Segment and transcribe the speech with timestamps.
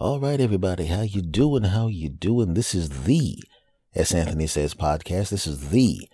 [0.00, 1.64] All right, everybody, how you doing?
[1.64, 2.54] How you doing?
[2.54, 3.36] This is the
[3.94, 4.14] S.
[4.14, 5.28] Anthony Says podcast.
[5.28, 6.08] This is the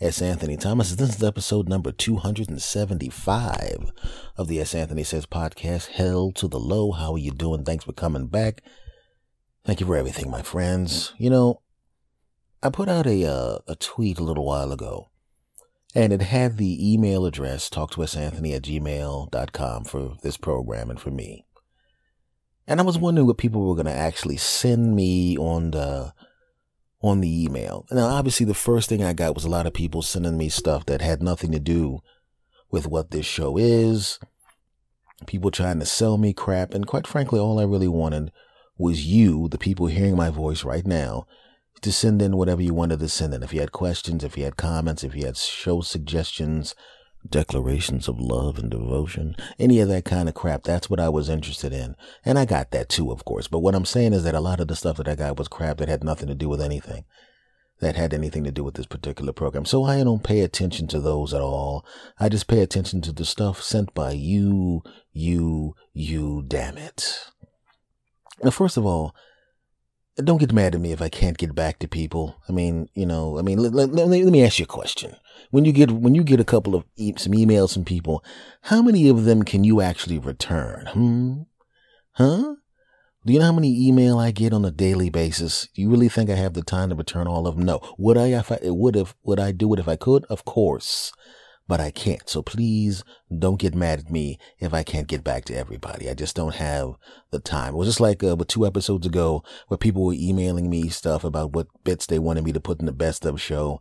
[0.00, 0.22] S.
[0.22, 0.94] Anthony Thomas.
[0.94, 3.92] This is episode number 275
[4.38, 4.74] of the S.
[4.74, 5.88] Anthony Says podcast.
[5.88, 6.92] Hell to the low.
[6.92, 7.62] How are you doing?
[7.62, 8.62] Thanks for coming back.
[9.66, 11.12] Thank you for everything, my friends.
[11.18, 11.60] You know,
[12.62, 15.10] I put out a, uh, a tweet a little while ago
[15.94, 20.90] and it had the email address talk to us anthony at gmail.com for this program
[20.90, 21.45] and for me
[22.66, 26.12] and I was wondering what people were going to actually send me on the
[27.02, 27.86] on the email.
[27.90, 30.86] Now, obviously, the first thing I got was a lot of people sending me stuff
[30.86, 32.00] that had nothing to do
[32.70, 34.18] with what this show is.
[35.26, 38.32] People trying to sell me crap, and quite frankly, all I really wanted
[38.76, 41.26] was you, the people hearing my voice right now,
[41.80, 43.42] to send in whatever you wanted to send in.
[43.42, 46.74] If you had questions, if you had comments, if you had show suggestions,
[47.30, 50.62] declarations of love and devotion, any of that kind of crap.
[50.62, 51.96] That's what I was interested in.
[52.24, 53.48] And I got that too, of course.
[53.48, 55.48] But what I'm saying is that a lot of the stuff that I got was
[55.48, 57.04] crap that had nothing to do with anything
[57.80, 59.64] that had anything to do with this particular program.
[59.64, 61.84] So I don't pay attention to those at all.
[62.18, 67.26] I just pay attention to the stuff sent by you, you, you, damn it.
[68.42, 69.14] Now, first of all,
[70.16, 72.36] don't get mad at me if I can't get back to people.
[72.48, 74.66] I mean, you know, I mean, let, let, let, me, let me ask you a
[74.66, 75.16] question.
[75.50, 78.24] When you get, when you get a couple of e- some emails from people,
[78.62, 80.86] how many of them can you actually return?
[80.86, 81.32] Hmm?
[82.12, 82.56] Huh?
[83.24, 85.68] Do you know how many email I get on a daily basis?
[85.74, 87.64] Do you really think I have the time to return all of them?
[87.64, 87.80] No.
[87.98, 90.24] Would I, if I, would if, would I do it if I could?
[90.26, 91.12] Of course
[91.68, 92.28] but I can't.
[92.28, 93.02] So please
[93.36, 96.08] don't get mad at me if I can't get back to everybody.
[96.08, 96.94] I just don't have
[97.30, 97.74] the time.
[97.74, 101.52] It was just like uh, two episodes ago where people were emailing me stuff about
[101.52, 103.80] what bits they wanted me to put in the best of show.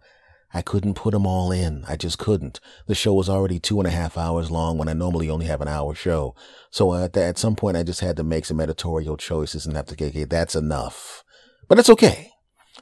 [0.53, 1.83] I couldn't put them all in.
[1.87, 2.59] I just couldn't.
[2.87, 5.61] The show was already two and a half hours long when I normally only have
[5.61, 6.33] an hour show.
[6.69, 9.75] So uh, at, at some point, I just had to make some editorial choices and
[9.75, 11.23] have to, okay, that's enough.
[11.67, 12.31] But it's okay.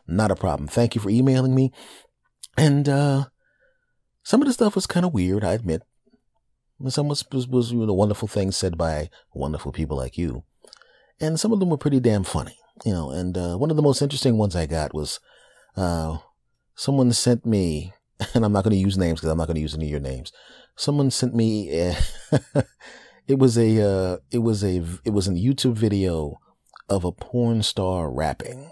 [0.08, 0.67] Not a problem.
[0.67, 1.72] Thank you for emailing me.
[2.58, 3.25] And, uh,
[4.23, 5.84] some of the stuff was kind of weird, I admit.
[6.88, 10.44] Some was, was, was you know, wonderful things said by wonderful people like you.
[11.19, 13.12] And some of them were pretty damn funny, you know.
[13.12, 15.19] And uh, one of the most interesting ones I got was
[15.75, 16.18] uh,
[16.75, 17.94] someone sent me,
[18.34, 19.91] and I'm not going to use names because I'm not going to use any of
[19.91, 20.31] your names.
[20.75, 21.69] Someone sent me,
[23.28, 26.39] it was a, uh, it was a, it was a YouTube video
[26.89, 28.72] of a porn star rapping.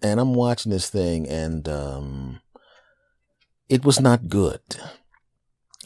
[0.00, 2.40] And I'm watching this thing and, um,
[3.68, 4.60] it was not good.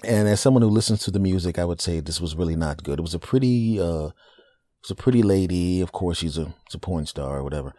[0.05, 2.83] And as someone who listens to the music, I would say this was really not
[2.83, 2.99] good.
[2.99, 5.81] It was a pretty, uh, it was a pretty lady.
[5.81, 7.75] Of course, she's a, she's a porn star or whatever.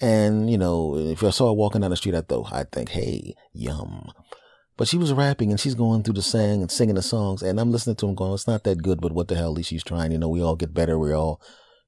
[0.00, 2.88] And, you know, if I saw her walking down the street, I thought, I'd think,
[2.90, 4.10] hey, yum.
[4.76, 7.42] But she was rapping and she's going through the song and singing the songs.
[7.42, 9.56] And I'm listening to them going, it's not that good, but what the hell, at
[9.56, 10.10] least she's trying.
[10.10, 10.98] You know, we all get better.
[10.98, 11.42] We all,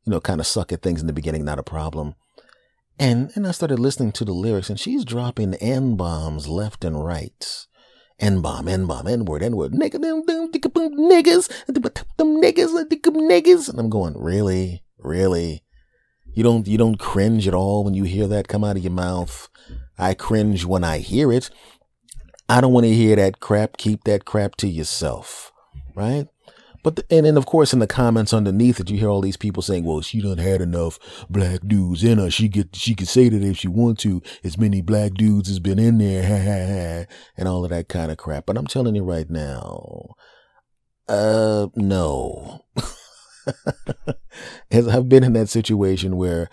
[0.05, 2.17] you know, kind of suck at things in the beginning, not a problem.
[2.99, 7.03] And, and I started listening to the lyrics and she's dropping N bombs left and
[7.03, 7.67] right.
[8.19, 13.69] N bomb, N bomb, N word, N word, nigga, niggas, niggas, niggas.
[13.71, 15.65] And I'm going, really, really?
[16.35, 18.93] You don't, you don't cringe at all when you hear that come out of your
[18.93, 19.49] mouth.
[19.99, 21.51] I cringe when I hear it.
[22.49, 23.77] I don't want to hear that crap.
[23.77, 25.53] Keep that crap to yourself,
[25.95, 26.27] right?
[26.83, 29.37] But the, and then of course in the comments underneath it, you hear all these
[29.37, 30.99] people saying, "Well, she done had enough
[31.31, 32.31] black dudes in her.
[32.31, 34.21] She get she can say that if she want to.
[34.43, 37.07] As many black dudes has been in there,
[37.37, 40.15] and all of that kind of crap." But I'm telling you right now,
[41.09, 42.65] uh, no.
[44.71, 46.49] As I've been in that situation where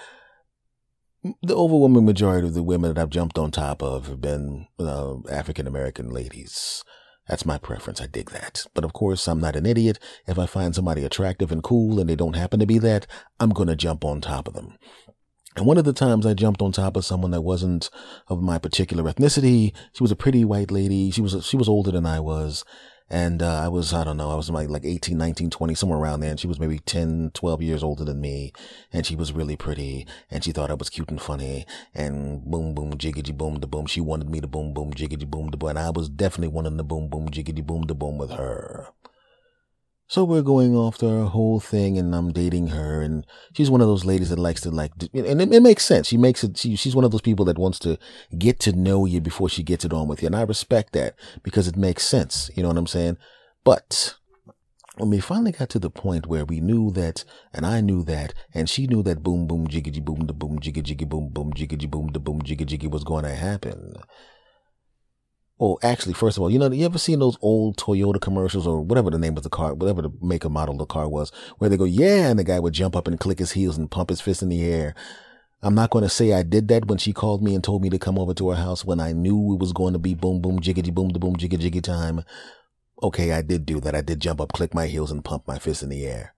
[1.42, 5.16] the overwhelming majority of the women that I've jumped on top of have been uh,
[5.30, 6.84] African American ladies.
[7.28, 8.02] That's my preference.
[8.02, 8.66] I dig that.
[8.74, 10.00] But of course, I'm not an idiot.
[10.28, 13.06] If I find somebody attractive and cool and they don't happen to be that,
[13.40, 14.78] I'm going to jump on top of them.
[15.56, 17.90] And one of the times I jumped on top of someone that wasn't
[18.28, 21.12] of my particular ethnicity, she was a pretty white lady.
[21.12, 22.64] She was, she was older than I was.
[23.10, 26.00] And, uh, I was, I don't know, I was like, like 18, 19, 20, somewhere
[26.00, 26.30] around there.
[26.30, 28.54] And she was maybe 10, 12 years older than me.
[28.94, 30.06] And she was really pretty.
[30.30, 31.66] And she thought I was cute and funny.
[31.94, 33.86] And boom, boom, jiggity boom, the boom.
[33.86, 35.70] She wanted me to boom, boom, jiggity boom, the boom.
[35.70, 38.90] And I was definitely wanting the boom, boom, jiggity boom, the boom with her.
[40.10, 43.86] So we're going off the whole thing and I'm dating her and she's one of
[43.86, 46.08] those ladies that likes to like, and it, it, makes sense.
[46.08, 48.00] She makes it, she, she's one of those people that wants to
[48.36, 50.26] get to know you before she gets it on with you.
[50.26, 51.14] And I respect that
[51.44, 52.50] because it makes sense.
[52.56, 53.18] You know what I'm saying?
[53.64, 54.16] But
[54.98, 57.24] when we finally got to the point where we knew that,
[57.54, 60.82] and I knew that, and she knew that boom, boom, jiggity, boom, the boom, jiggy,
[60.82, 63.94] jiggy, boom, boom, jiggity, boom, the boom, jiggy, jiggy was going to happen
[65.62, 68.82] Oh, actually, first of all, you know, you ever seen those old Toyota commercials or
[68.82, 71.32] whatever the name of the car, whatever the make or model of the car was,
[71.58, 73.92] where they go, yeah, and the guy would jump up and click his heels and
[73.92, 74.96] pump his fist in the air.
[75.62, 77.90] I'm not going to say I did that when she called me and told me
[77.90, 80.42] to come over to her house when I knew it was going to be boom,
[80.42, 82.24] boom, jiggity, boom, the boom, jiggy, jiggy time.
[83.04, 83.96] Okay, I did do that.
[83.96, 86.34] I did jump up, click my heels, and pump my fist in the air.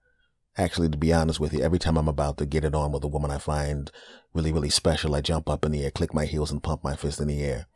[0.58, 3.04] Actually, to be honest with you, every time I'm about to get it on with
[3.04, 3.92] a woman I find
[4.34, 6.96] really, really special, I jump up in the air, click my heels, and pump my
[6.96, 7.68] fist in the air.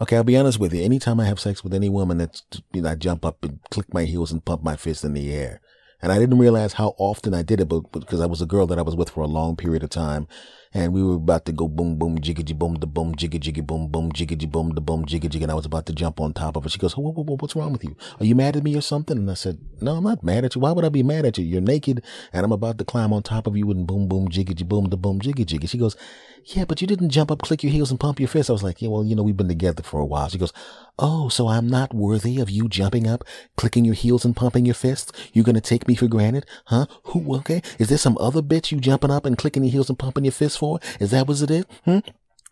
[0.00, 0.82] Okay, I'll be honest with you.
[0.82, 2.42] Anytime I have sex with any woman, that's,
[2.72, 5.32] you know, I jump up and click my heels and pump my fist in the
[5.32, 5.60] air.
[6.02, 8.66] And I didn't realize how often I did it, but because I was a girl
[8.66, 10.26] that I was with for a long period of time
[10.74, 13.88] and we were about to go boom, boom, jiggity, boom, the boom, jiggy, jiggy, boom,
[13.88, 15.44] boom, jiggity, boom, the boom, jiggy, jiggy.
[15.44, 16.68] And I was about to jump on top of her.
[16.68, 17.96] She goes, whoa, whoa, whoa, what's wrong with you?
[18.18, 19.16] Are you mad at me or something?
[19.16, 20.60] And I said, no, I'm not mad at you.
[20.60, 21.44] Why would I be mad at you?
[21.44, 24.68] You're naked and I'm about to climb on top of you and boom, boom, jiggity,
[24.68, 25.68] boom, the boom, jiggy, jiggy.
[25.68, 25.96] She goes,
[26.46, 28.50] yeah, but you didn't jump up, click your heels and pump your fist.
[28.50, 30.28] I was like, yeah, well, you know, we've been together for a while.
[30.28, 30.52] She goes,
[30.98, 33.24] oh, so I'm not worthy of you jumping up,
[33.56, 35.12] clicking your heels and pumping your fists?
[35.32, 36.46] You're going to take me for granted?
[36.66, 36.86] Huh?
[37.04, 37.62] Who, okay?
[37.78, 40.32] Is there some other bitch you jumping up and clicking your heels and pumping your
[40.32, 40.80] fists for?
[41.00, 41.64] Is that what it is?
[41.84, 41.98] Hmm?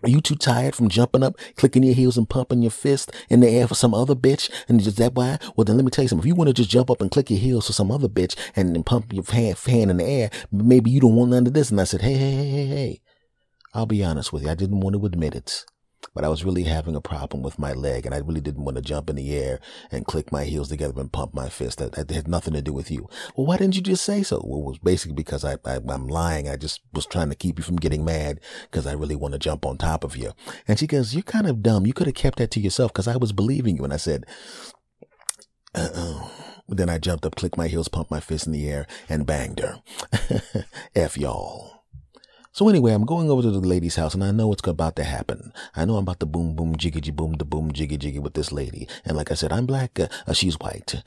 [0.04, 3.38] Are you too tired from jumping up, clicking your heels and pumping your fist in
[3.38, 4.50] the air for some other bitch?
[4.68, 5.38] And is that why?
[5.54, 6.24] Well, then let me tell you something.
[6.24, 8.34] If you want to just jump up and click your heels for some other bitch
[8.56, 11.70] and, pump your hand in the air, maybe you don't want none of this.
[11.70, 13.00] And I said, hey, hey, hey, hey, hey.
[13.74, 14.50] I'll be honest with you.
[14.50, 15.64] I didn't want to admit it
[16.14, 18.76] but I was really having a problem with my leg and I really didn't want
[18.76, 19.60] to jump in the air
[19.90, 21.78] and click my heels together and pump my fist.
[21.78, 23.08] That, that had nothing to do with you.
[23.34, 24.42] Well, why didn't you just say so?
[24.44, 26.48] Well, it was basically because I, I, am lying.
[26.48, 28.40] I just was trying to keep you from getting mad
[28.70, 30.32] because I really want to jump on top of you.
[30.68, 31.86] And she goes, you're kind of dumb.
[31.86, 33.84] You could have kept that to yourself because I was believing you.
[33.84, 34.24] And I said,
[35.74, 36.28] uh-uh.
[36.68, 39.60] Then I jumped up, clicked my heels, pumped my fist in the air and banged
[39.60, 39.82] her.
[40.94, 41.71] F y'all.
[42.54, 45.04] So anyway, I'm going over to the lady's house and I know what's about to
[45.04, 45.54] happen.
[45.74, 48.52] I know I'm about to boom, boom, jiggy, boom, the boom, jiggy, jiggy with this
[48.52, 48.86] lady.
[49.06, 49.98] And like I said, I'm black.
[49.98, 51.02] Uh, uh, she's white.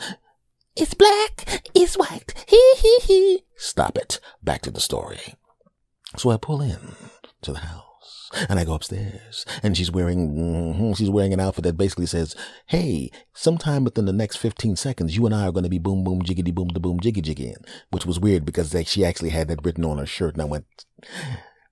[0.75, 1.62] It's black.
[1.75, 2.33] It's white.
[2.47, 3.44] Hee hee hee.
[3.57, 4.19] Stop it.
[4.42, 5.36] Back to the story.
[6.18, 6.95] So I pull in
[7.44, 11.63] to the house and I go upstairs and she's wearing, mm-hmm, she's wearing an outfit
[11.65, 15.63] that basically says, Hey, sometime within the next 15 seconds, you and I are going
[15.63, 17.53] to be boom, boom, jiggity, boom, the boom, jiggy, jiggy,
[17.91, 20.45] which was weird because they, she actually had that written on her shirt and I
[20.45, 20.65] went,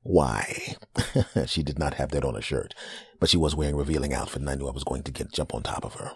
[0.03, 0.75] why?
[1.45, 2.75] she did not have that on her shirt,
[3.19, 5.53] but she was wearing revealing outfit and I knew I was going to get jump
[5.53, 6.12] on top of her.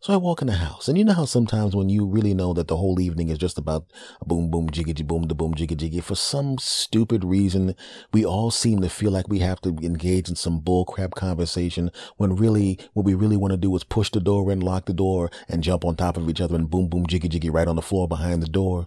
[0.00, 2.52] So I walk in the house, and you know how sometimes when you really know
[2.52, 3.84] that the whole evening is just about
[4.24, 7.74] boom, boom, jiggy, boom, the boom, jiggy, jiggy, for some stupid reason,
[8.12, 12.36] we all seem to feel like we have to engage in some bullcrap conversation when
[12.36, 15.32] really what we really want to do is push the door in, lock the door,
[15.48, 17.82] and jump on top of each other and boom, boom, jiggy, jiggy right on the
[17.82, 18.86] floor behind the door.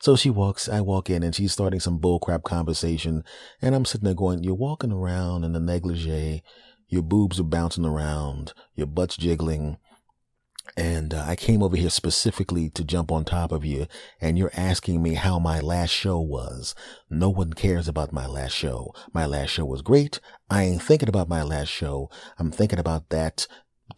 [0.00, 3.24] So she walks, I walk in and she's starting some bullcrap conversation.
[3.60, 6.42] And I'm sitting there going, you're walking around in a negligee.
[6.88, 8.52] Your boobs are bouncing around.
[8.74, 9.78] Your butt's jiggling.
[10.76, 13.86] And uh, I came over here specifically to jump on top of you,
[14.20, 16.74] and you're asking me how my last show was.
[17.08, 18.92] No one cares about my last show.
[19.12, 20.20] My last show was great.
[20.50, 22.10] I ain't thinking about my last show.
[22.38, 23.46] I'm thinking about that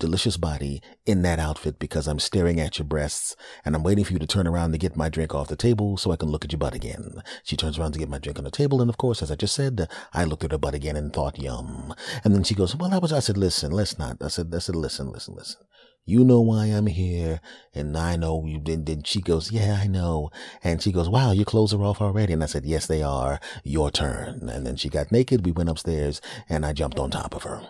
[0.01, 4.13] delicious body in that outfit because I'm staring at your breasts and I'm waiting for
[4.13, 6.45] you to turn around to get my drink off the table so I can look
[6.45, 7.23] at your butt again.
[7.45, 8.81] She turns around to get my drink on the table.
[8.81, 11.39] And of course, as I just said, I looked at her butt again and thought,
[11.39, 11.95] yum.
[12.25, 14.17] And then she goes, well, I was, I said, listen, let's not.
[14.21, 15.61] I said, I said, listen, listen, listen.
[16.07, 17.41] You know why I'm here.
[17.75, 18.87] And I know you did.
[18.87, 20.31] Then she goes, yeah, I know.
[20.65, 22.33] And she goes, wow, your clothes are off already.
[22.33, 23.39] And I said, yes, they are.
[23.63, 24.49] Your turn.
[24.49, 25.45] And then she got naked.
[25.45, 27.63] We went upstairs and I jumped on top of her.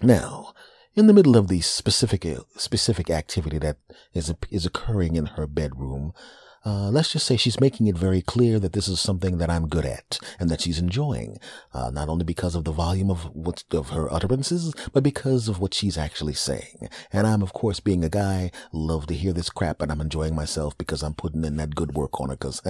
[0.00, 0.54] Now,
[1.00, 2.26] in the middle of the specific
[2.56, 3.78] specific activity that
[4.12, 6.12] is is occurring in her bedroom,
[6.64, 9.66] uh, let's just say she's making it very clear that this is something that I'm
[9.66, 11.38] good at and that she's enjoying,
[11.72, 15.58] uh, not only because of the volume of what of her utterances, but because of
[15.58, 16.90] what she's actually saying.
[17.10, 20.34] And I'm, of course, being a guy, love to hear this crap, and I'm enjoying
[20.34, 22.60] myself because I'm putting in that good work on her because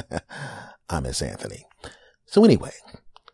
[0.89, 1.67] I'm Miss Anthony.
[2.27, 2.75] So anyway,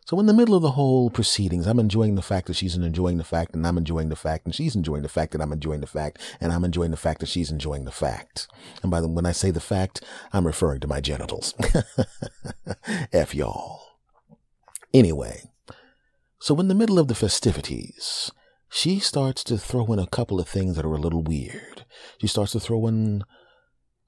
[0.07, 3.17] so in the middle of the whole proceedings, I'm enjoying the fact that she's enjoying
[3.17, 5.81] the fact and I'm enjoying the fact and she's enjoying the fact that I'm enjoying
[5.81, 8.47] the fact and I'm enjoying the fact that she's enjoying the fact.
[8.81, 11.53] And by the, when I say the fact, I'm referring to my genitals.
[13.11, 13.81] F y'all.
[14.93, 15.41] Anyway,
[16.39, 18.31] so in the middle of the festivities,
[18.69, 21.83] she starts to throw in a couple of things that are a little weird.
[22.21, 23.25] She starts to throw in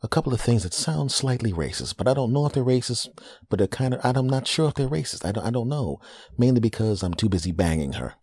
[0.02, 3.10] a couple of things that sound slightly racist, but I don't know if they're racist,
[3.50, 5.26] but they're kind of, I'm not sure if they're racist.
[5.26, 6.00] I don't, I don't know.
[6.38, 8.16] Mainly because I'm too busy banging her.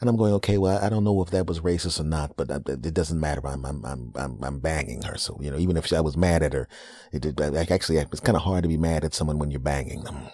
[0.00, 2.48] And I'm going, okay, well, I don't know if that was racist or not, but
[2.68, 3.44] it doesn't matter.
[3.44, 5.18] I'm, I'm, I'm, I'm, I'm banging her.
[5.18, 6.68] So, you know, even if I was mad at her,
[7.12, 10.04] it did, actually, it's kind of hard to be mad at someone when you're banging
[10.04, 10.28] them.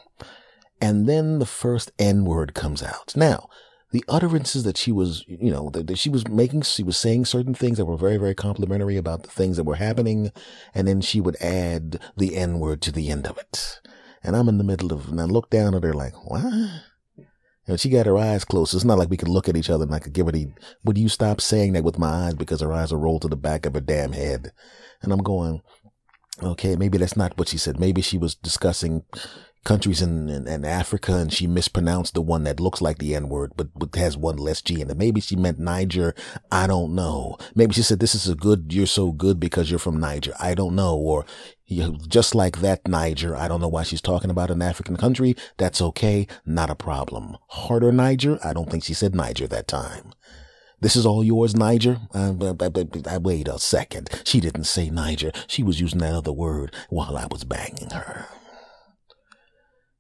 [0.83, 3.17] And then the first N word comes out.
[3.17, 3.49] Now,
[3.95, 7.25] the utterances that she was, you know, that, that, she was making, she was saying
[7.25, 10.33] certain things that were very, very complimentary about the things that were happening.
[10.75, 13.81] And then she would add the N word to the end of it.
[14.25, 16.43] And I'm in the middle of, and I look down at her like, what?
[17.69, 18.75] And she got her eyes closed.
[18.75, 20.49] It's not like we could look at each other and I could give her the,
[20.83, 23.37] would you stop saying that with my eyes because her eyes are rolled to the
[23.37, 24.51] back of her damn head?
[25.03, 25.63] And I'm going,
[26.43, 27.79] okay, maybe that's not what she said.
[27.79, 29.05] Maybe she was discussing
[29.65, 33.29] countries in, in, in, Africa and she mispronounced the one that looks like the N
[33.29, 34.97] word, but, but has one less G in it.
[34.97, 36.15] Maybe she meant Niger.
[36.53, 37.39] I don't know.
[37.55, 40.35] Maybe she said, this is a good, you're so good because you're from Niger.
[40.39, 40.97] I don't know.
[40.97, 41.25] Or
[42.09, 43.35] just like that Niger.
[43.35, 45.35] I don't know why she's talking about an African country.
[45.57, 46.27] That's okay.
[46.45, 47.37] Not a problem.
[47.49, 48.39] Harder Niger.
[48.45, 50.13] I don't think she said Niger that time.
[50.81, 51.99] This is all yours, Niger?
[52.13, 52.35] Uh,
[53.07, 54.11] I, wait a second.
[54.25, 55.33] She didn't say Niger.
[55.47, 58.29] She was using that other word while I was banging her.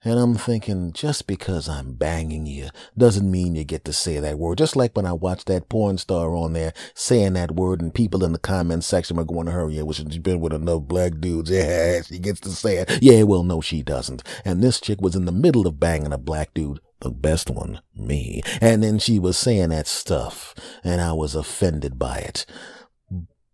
[0.04, 4.38] And I'm thinking, just because I'm banging you doesn't mean you get to say that
[4.38, 4.58] word.
[4.58, 8.22] Just like when I watched that porn star on there saying that word and people
[8.22, 11.20] in the comment section are going to her, yeah, well, she's been with enough black
[11.20, 11.50] dudes.
[11.64, 12.98] Yeah, she gets to say it.
[13.00, 14.22] Yeah, well, no, she doesn't.
[14.44, 16.80] And this chick was in the middle of banging a black dude.
[17.00, 18.42] The best one, me.
[18.60, 22.44] And then she was saying that stuff and I was offended by it.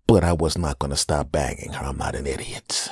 [0.07, 1.85] But I was not going to stop banging her.
[1.85, 2.91] I'm not an idiot.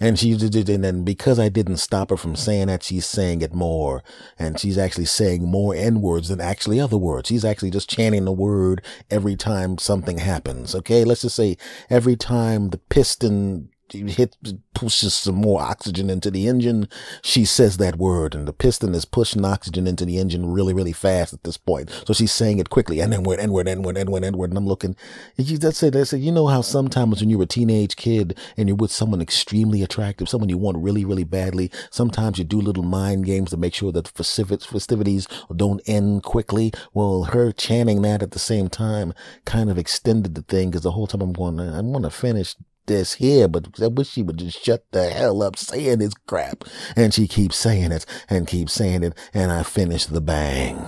[0.00, 3.52] And she and then because I didn't stop her from saying that, she's saying it
[3.52, 4.02] more.
[4.38, 7.28] And she's actually saying more N words than actually other words.
[7.28, 10.74] She's actually just chanting the word every time something happens.
[10.74, 11.04] Okay.
[11.04, 11.56] Let's just say
[11.90, 14.36] every time the piston hit
[14.74, 16.88] pushes some more oxygen into the engine,
[17.22, 20.92] she says that word, and the piston is pushing oxygen into the engine really, really
[20.92, 21.90] fast at this point.
[22.06, 24.94] So she's saying it quickly, and then word, and word, and word, and I'm looking,
[25.36, 25.94] and that's it.
[25.94, 26.18] That's it.
[26.18, 30.28] You know how sometimes when you're a teenage kid and you're with someone extremely attractive,
[30.28, 33.90] someone you want really, really badly, sometimes you do little mind games to make sure
[33.92, 36.72] that festivities don't end quickly.
[36.94, 39.12] Well, her chanting that at the same time
[39.44, 42.54] kind of extended the thing because the whole time I'm going, I want to finish
[42.88, 46.64] this here, but I wish she would just shut the hell up saying this crap.
[46.96, 49.16] And she keeps saying it and keeps saying it.
[49.32, 50.84] And I finish the bang.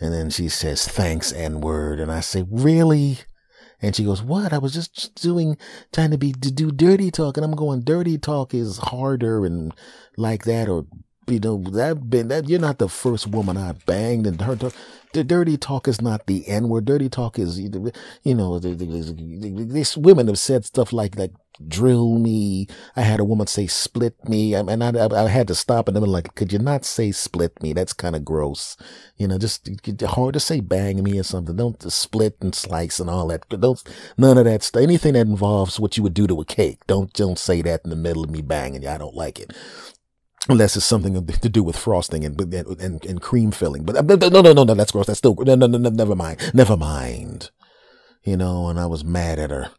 [0.00, 1.98] And then she says, thanks, N word.
[1.98, 3.18] And I say, really?
[3.82, 4.52] And she goes, what?
[4.52, 5.56] I was just doing,
[5.92, 7.36] trying to be, to do dirty talk.
[7.36, 9.74] And I'm going, dirty talk is harder and
[10.16, 10.86] like that or
[11.30, 14.56] you know, that been that you're not the first woman I banged, and her
[15.12, 16.84] the dirty talk is not the N word.
[16.84, 21.32] Dirty talk is, you know, these women have said stuff like like
[21.66, 22.68] drill me.
[22.96, 25.96] I had a woman say split me, and I, I, I had to stop and
[25.96, 27.72] I'm like, could you not say split me?
[27.72, 28.76] That's kind of gross.
[29.16, 29.68] You know, just
[30.00, 31.56] hard to say bang me or something.
[31.56, 33.48] Don't split and slice and all that.
[33.48, 33.82] Don't
[34.16, 34.82] none of that stuff.
[34.82, 36.86] Anything that involves what you would do to a cake.
[36.86, 38.88] Don't don't say that in the middle of me banging you.
[38.88, 39.52] I don't like it
[40.48, 43.84] unless it's something to do with frosting and and, and cream filling.
[43.84, 45.06] But no, no, no, no, that's gross.
[45.06, 47.50] That's still no, no, no, never mind, never mind.
[48.22, 49.70] You know, and I was mad at her,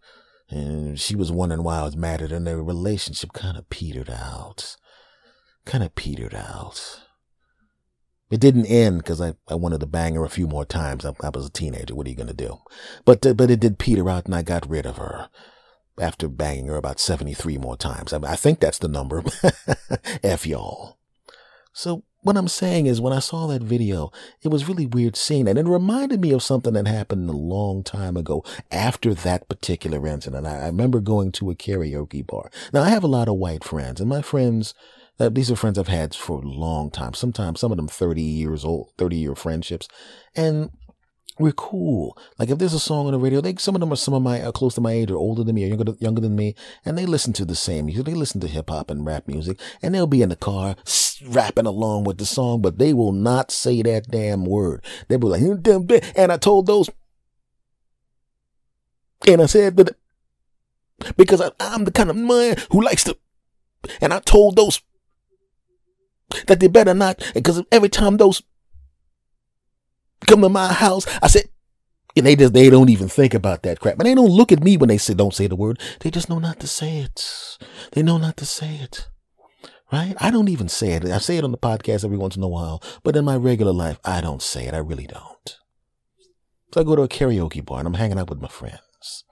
[0.49, 2.37] and she was wondering why I was mad at her.
[2.37, 4.77] And their relationship kind of petered out,
[5.65, 7.01] kind of petered out.
[8.31, 11.05] It didn't end because I, I wanted to bang her a few more times.
[11.05, 11.93] I, I was a teenager.
[11.93, 12.59] What are you going to do?
[13.03, 15.27] But, uh, but it did peter out and I got rid of her
[16.01, 18.13] after banging her about 73 more times.
[18.13, 19.23] I, I think that's the number.
[20.23, 20.97] F y'all.
[21.73, 25.45] So what I'm saying is when I saw that video, it was really weird seeing
[25.45, 25.57] that.
[25.57, 30.05] And it reminded me of something that happened a long time ago after that particular
[30.07, 30.45] incident.
[30.45, 32.51] I, I remember going to a karaoke bar.
[32.73, 34.73] Now I have a lot of white friends and my friends,
[35.19, 37.13] uh, these are friends I've had for a long time.
[37.13, 39.87] Sometimes some of them 30 years old, 30 year friendships.
[40.35, 40.71] And
[41.41, 42.17] we're cool.
[42.37, 44.21] Like if there's a song on the radio, they some of them are some of
[44.21, 46.55] my uh, close to my age or older than me or younger younger than me,
[46.85, 48.05] and they listen to the same music.
[48.05, 50.75] They listen to hip hop and rap music, and they'll be in the car
[51.25, 54.83] rapping along with the song, but they will not say that damn word.
[55.07, 55.37] They will
[55.79, 56.89] be like, and I told those,
[59.27, 59.95] and I said that
[61.17, 63.17] because I, I'm the kind of man who likes to,
[63.99, 64.81] and I told those
[66.47, 68.41] that they better not, because every time those
[70.27, 71.05] come to my house.
[71.21, 71.49] I said,
[72.15, 73.99] and they just, they don't even think about that crap.
[73.99, 75.79] And they don't look at me when they say, don't say the word.
[76.01, 77.57] They just know not to say it.
[77.93, 79.07] They know not to say it.
[79.91, 80.15] Right?
[80.19, 81.05] I don't even say it.
[81.05, 83.73] I say it on the podcast every once in a while, but in my regular
[83.73, 84.73] life, I don't say it.
[84.73, 85.57] I really don't.
[86.73, 89.25] So I go to a karaoke bar and I'm hanging out with my friends.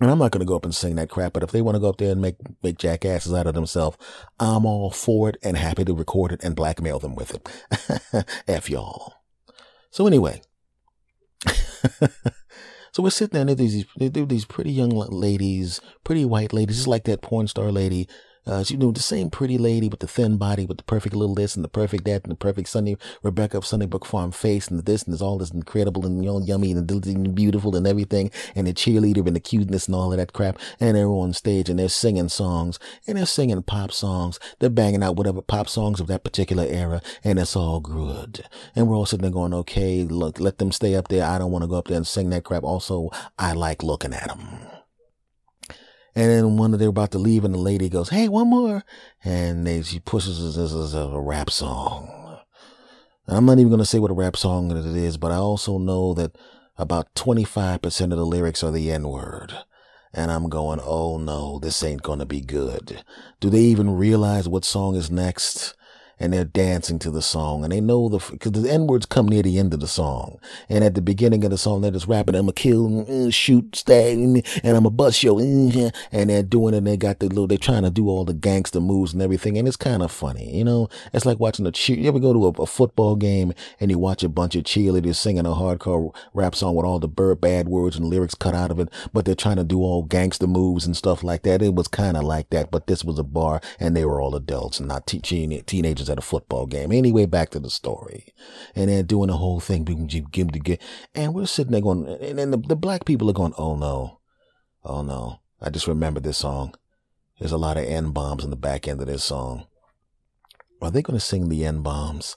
[0.00, 1.74] And I'm not going to go up and sing that crap, but if they want
[1.74, 3.98] to go up there and make, make jackasses out of themselves,
[4.38, 8.24] I'm all for it and happy to record it and blackmail them with it.
[8.48, 9.17] F y'all.
[9.90, 10.42] So anyway,
[12.92, 16.76] so we're sitting there and there's these, there these pretty young ladies, pretty white ladies,
[16.76, 18.08] just like that porn star lady
[18.48, 21.34] Uh, she knew the same pretty lady with the thin body, with the perfect little
[21.34, 24.78] this and the perfect that and the perfect Sunny Rebecca of Sunnybrook Farm face and
[24.78, 28.30] the this and there's all this incredible and you know, yummy and beautiful and everything
[28.54, 30.58] and the cheerleader and the cuteness and all of that crap.
[30.80, 34.40] And they're on stage and they're singing songs and they're singing pop songs.
[34.58, 38.44] They're banging out whatever pop songs of that particular era and it's all good.
[38.74, 41.26] And we're all sitting there going, okay, look, let them stay up there.
[41.26, 42.64] I don't want to go up there and sing that crap.
[42.64, 44.77] Also, I like looking at them.
[46.18, 48.82] And then one of they're about to leave, and the lady goes, "Hey, one more,"
[49.24, 52.40] and they, she pushes this as a rap song.
[53.28, 56.14] I'm not even to say what a rap song it is, but I also know
[56.14, 56.36] that
[56.76, 59.54] about 25% of the lyrics are the N word.
[60.12, 63.04] And I'm going, oh no, this ain't to be good.
[63.38, 65.76] Do they even realize what song is next?
[66.20, 69.28] And they're dancing to the song and they know the, cause the N words come
[69.28, 70.38] near the end of the song.
[70.68, 73.76] And at the beginning of the song, they're just rapping, I'm gonna kill, uh, shoot,
[73.76, 75.92] stab, and I'm a bust yo, and
[76.30, 78.80] they're doing it and they got the little, they're trying to do all the gangster
[78.80, 79.58] moves and everything.
[79.58, 82.32] And it's kind of funny, you know, it's like watching a cheer, you ever go
[82.32, 86.14] to a, a, football game and you watch a bunch of cheerleaders singing a hardcore
[86.34, 89.24] rap song with all the bird bad words and lyrics cut out of it, but
[89.24, 91.62] they're trying to do all gangster moves and stuff like that.
[91.62, 94.34] It was kind of like that, but this was a bar and they were all
[94.34, 96.92] adults and not te- teenagers at a football game.
[96.92, 98.32] Anyway, back to the story.
[98.74, 99.86] And they're doing the whole thing.
[101.14, 104.20] And we're sitting there going, and then the, the black people are going, oh no,
[104.84, 105.40] oh no.
[105.60, 106.74] I just remember this song.
[107.38, 109.66] There's a lot of N bombs in the back end of this song.
[110.80, 112.36] Are they going to sing the N bombs?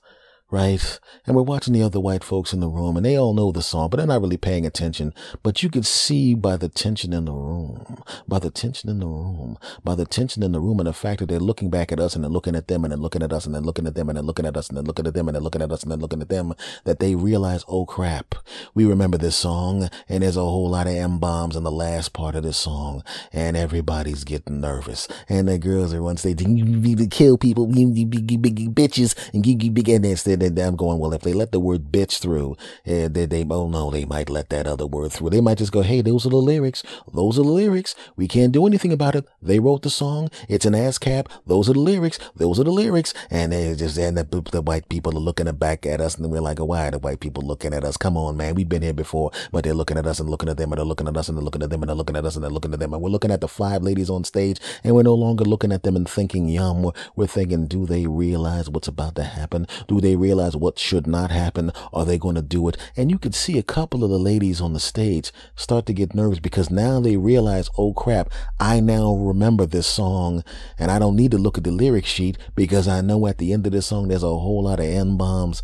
[0.52, 1.00] Right?
[1.26, 3.62] And we're watching the other white folks in the room and they all know the
[3.62, 5.14] song, but they're not really paying attention.
[5.42, 9.08] But you could see by the tension in the room, by the tension in the
[9.08, 12.02] room, by the tension in the room and the fact that they're looking back at
[12.02, 13.96] us and then looking at them and then looking at us and then looking at
[13.96, 15.72] them and then looking at us and then looking at them and then looking at
[15.72, 16.54] us and then looking at them
[16.84, 18.36] that they realize, oh crap,
[18.74, 22.12] we remember this song and there's a whole lot of M bombs in the last
[22.12, 27.08] part of this song and everybody's getting nervous and the girls are on stage, you
[27.08, 31.60] kill people, bitches and big and instead then I'm going, well, if they let the
[31.60, 32.56] word bitch through,
[32.86, 35.30] eh, they, they, oh no, they might let that other word through.
[35.30, 36.84] They might just go, hey, those are the lyrics.
[37.14, 37.96] Those are the lyrics.
[38.16, 39.26] We can't do anything about it.
[39.42, 40.30] They wrote the song.
[40.50, 41.28] It's an ASCAP.
[41.46, 42.20] Those are the lyrics.
[42.36, 43.14] Those are the lyrics.
[43.30, 46.42] And they just, and the, the white people are looking back at us and we're
[46.42, 47.98] like, why are the white people looking at us?
[47.98, 48.56] Come on, man.
[48.56, 50.86] We've been here before, but they're looking at us and looking at them and they're
[50.86, 52.52] looking at us and they're looking at them and they're looking at us and they're
[52.52, 52.94] looking at them.
[52.94, 55.84] And we're looking at the five ladies on stage and we're no longer looking at
[55.84, 56.84] them and thinking, yum.
[56.84, 59.68] We're, we're thinking, do they realize what's about to happen?
[59.88, 61.72] Do they realize what should not happen?
[61.94, 62.78] Are they going to do it?
[62.96, 66.16] And you could see a couple of the ladies on the stage start to get
[66.16, 70.44] nervous because now they realize, oh crap, I now remember this song
[70.78, 73.54] and I don't need to look at the lyric sheet because I know at the
[73.54, 75.62] end of this song there's a whole lot of N bombs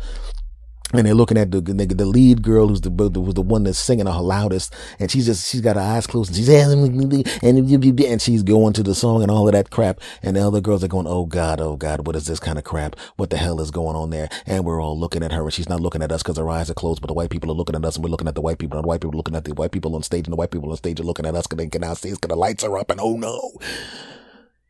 [0.92, 4.06] and they're looking at the, the, lead girl who's the was the one that's singing
[4.06, 8.42] the loudest, and she's just she's got her eyes closed, and she's and and she's
[8.42, 11.06] going to the song and all of that crap, and the other girls are going,
[11.06, 12.96] oh god, oh god, what is this kind of crap?
[13.16, 14.28] What the hell is going on there?
[14.46, 16.70] And we're all looking at her, and she's not looking at us because her eyes
[16.70, 18.40] are closed, but the white people are looking at us, and we're looking at the
[18.40, 20.32] white people, and the white people are looking at the white people on stage, and
[20.32, 22.28] the white people on stage are looking at us because they can now see because
[22.28, 23.58] the lights are up, and oh no,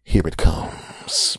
[0.03, 1.39] here it comes.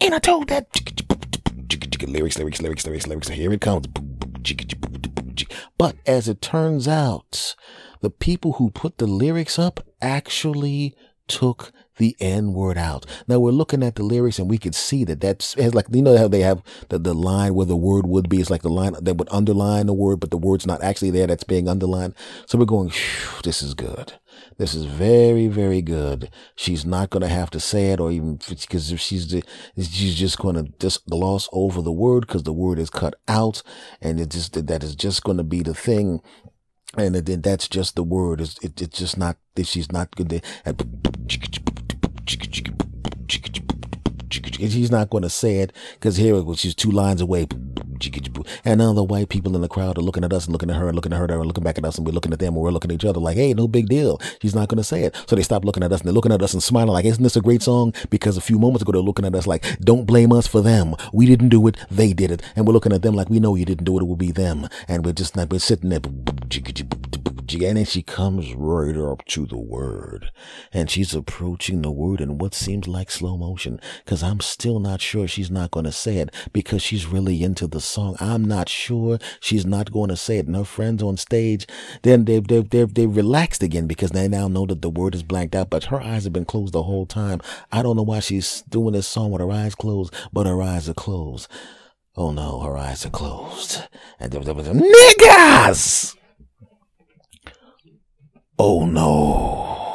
[0.00, 0.66] And I told that
[2.06, 3.28] lyrics, lyrics, lyrics, lyrics, lyrics.
[3.28, 3.86] Here it comes.
[5.78, 7.56] But as it turns out,
[8.00, 10.94] the people who put the lyrics up actually
[11.26, 13.06] took the N word out.
[13.28, 16.18] Now we're looking at the lyrics and we can see that that's like, you know
[16.18, 18.40] how they have the, the line where the word would be.
[18.40, 21.26] It's like the line that would underline the word, but the word's not actually there.
[21.26, 22.14] That's being underlined.
[22.46, 22.92] So we're going,
[23.42, 24.14] this is good.
[24.56, 26.30] This is very, very good.
[26.54, 29.34] She's not going to have to say it or even because if she's,
[29.76, 33.62] she's just going to just gloss over the word because the word is cut out
[34.00, 36.20] and it just, that is just going to be the thing
[36.96, 38.40] and then that's just the word.
[38.40, 40.42] It's, it, it's just not, that she's not good.
[44.54, 46.58] To, she's not going to say it because here it was.
[46.58, 47.46] she's two lines away.
[48.64, 50.76] And all the white people in the crowd are looking at us and looking at
[50.76, 52.54] her and looking at her and looking back at us and we're looking at them
[52.54, 54.20] and we're looking at each other like, hey, no big deal.
[54.42, 55.16] She's not going to say it.
[55.26, 57.22] So they stop looking at us and they're looking at us and smiling like, isn't
[57.22, 57.94] this a great song?
[58.10, 60.94] Because a few moments ago they're looking at us like, don't blame us for them.
[61.12, 61.76] We didn't do it.
[61.90, 62.42] They did it.
[62.56, 64.02] And we're looking at them like, we know you didn't do it.
[64.02, 64.68] It will be them.
[64.88, 66.00] And we're just not, we're sitting there
[67.52, 70.30] and she comes right up to the word
[70.72, 75.00] and she's approaching the word in what seems like slow motion because I'm still not
[75.00, 78.16] sure she's not going to say it because she's really into the song.
[78.18, 80.46] I'm not sure she's not going to say it.
[80.46, 81.66] And her friends on stage,
[82.02, 85.22] then they, they, they, they relaxed again because they now know that the word is
[85.22, 87.40] blanked out, but her eyes have been closed the whole time.
[87.70, 90.88] I don't know why she's doing this song with her eyes closed, but her eyes
[90.88, 91.48] are closed.
[92.16, 93.82] Oh no, her eyes are closed.
[94.18, 96.16] And there was, niggas!
[98.56, 99.93] Oh no.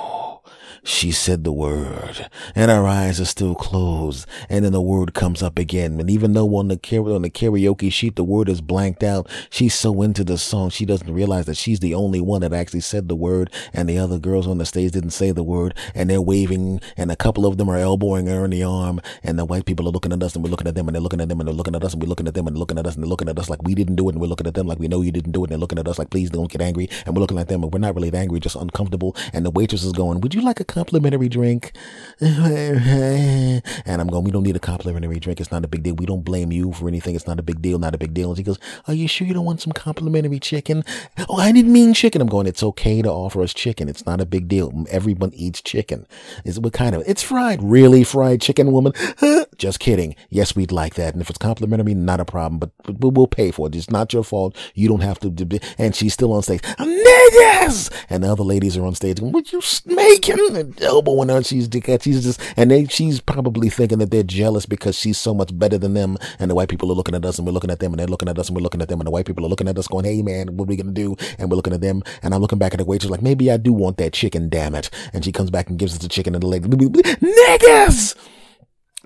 [0.89, 5.43] She said the word and her eyes are still closed and then the word comes
[5.43, 6.79] up again and even though on the
[7.13, 10.85] on the karaoke sheet the word is blanked out she's so into the song she
[10.85, 14.17] doesn't realize that she's the only one that actually said the word and the other
[14.17, 17.57] girls on the stage didn't say the word and they're waving and a couple of
[17.57, 20.33] them are elbowing her in the arm and the white people are looking at us
[20.33, 21.93] and we're looking at them and they're looking at them and they're looking at us
[21.93, 23.47] and we're looking at them and they're looking at us and they're looking at us
[23.47, 25.33] like we didn't do it and we're looking at them like we know you didn't
[25.33, 27.37] do it and they're looking at us like please don't get angry and we're looking
[27.37, 30.33] at them and we're not really angry just uncomfortable and the waitress is going would
[30.33, 31.73] you like a complimentary drink.
[32.21, 35.39] And I'm going we don't need a complimentary drink.
[35.39, 35.95] It's not a big deal.
[35.95, 37.15] We don't blame you for anything.
[37.15, 37.79] It's not a big deal.
[37.79, 38.29] Not a big deal.
[38.29, 40.83] And she goes are you sure you don't want some complimentary chicken?
[41.29, 42.21] Oh I didn't mean chicken.
[42.21, 43.87] I'm going it's okay to offer us chicken.
[43.89, 44.85] It's not a big deal.
[44.89, 46.05] Everyone eats chicken.
[46.45, 47.63] Is what kind of it's fried.
[47.63, 48.93] Really fried chicken woman?
[49.57, 50.15] Just kidding.
[50.29, 51.13] Yes we'd like that.
[51.13, 52.59] And if it's complimentary not a problem.
[52.59, 53.75] But, but we'll pay for it.
[53.75, 54.57] It's not your fault.
[54.73, 55.29] You don't have to
[55.77, 56.61] and she's still on stage.
[56.61, 57.91] Niggas!
[58.09, 62.03] And the other ladies are on stage what you making elbowing her she's dickhead.
[62.03, 65.77] she's just and they she's probably thinking that they're jealous because she's so much better
[65.77, 67.91] than them and the white people are looking at us and we're looking at them
[67.91, 69.49] and they're looking at us and we're looking at them and the white people are
[69.49, 71.15] looking at us going hey man what are we gonna do?
[71.37, 73.57] And we're looking at them and I'm looking back at the waitress like maybe I
[73.57, 74.89] do want that chicken damn it.
[75.13, 78.15] And she comes back and gives us the chicken and the lady niggas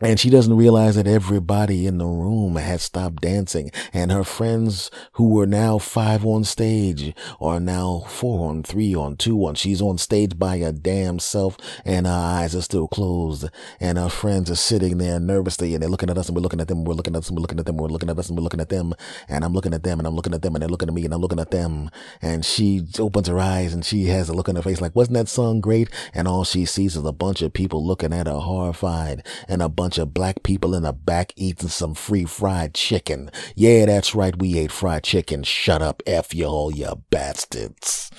[0.04, 4.92] and she doesn't realize that everybody in the room has stopped dancing and her friends
[5.14, 9.56] who were now five on stage are now four on three on two on.
[9.56, 13.48] She's on stage by her damn self and her eyes are still closed
[13.80, 16.60] and her friends are sitting there nervously and they're looking at us and we're looking
[16.60, 16.84] at them.
[16.84, 17.78] We're looking at us and we're looking at them.
[17.78, 18.94] We're looking at us and we're looking at them
[19.30, 21.06] and I'm looking at them and I'm looking at them and they're looking at me
[21.06, 21.90] and I'm looking at them
[22.22, 25.16] and she opens her eyes and she has a look on her face like, wasn't
[25.16, 25.90] that song great?
[26.14, 29.70] And all she sees is a bunch of people looking at her horrified and a
[29.70, 33.30] bunch of black people in the back eating some free fried chicken.
[33.56, 34.38] Yeah, that's right.
[34.38, 35.44] We ate fried chicken.
[35.44, 38.12] Shut up, F you all, you bastards.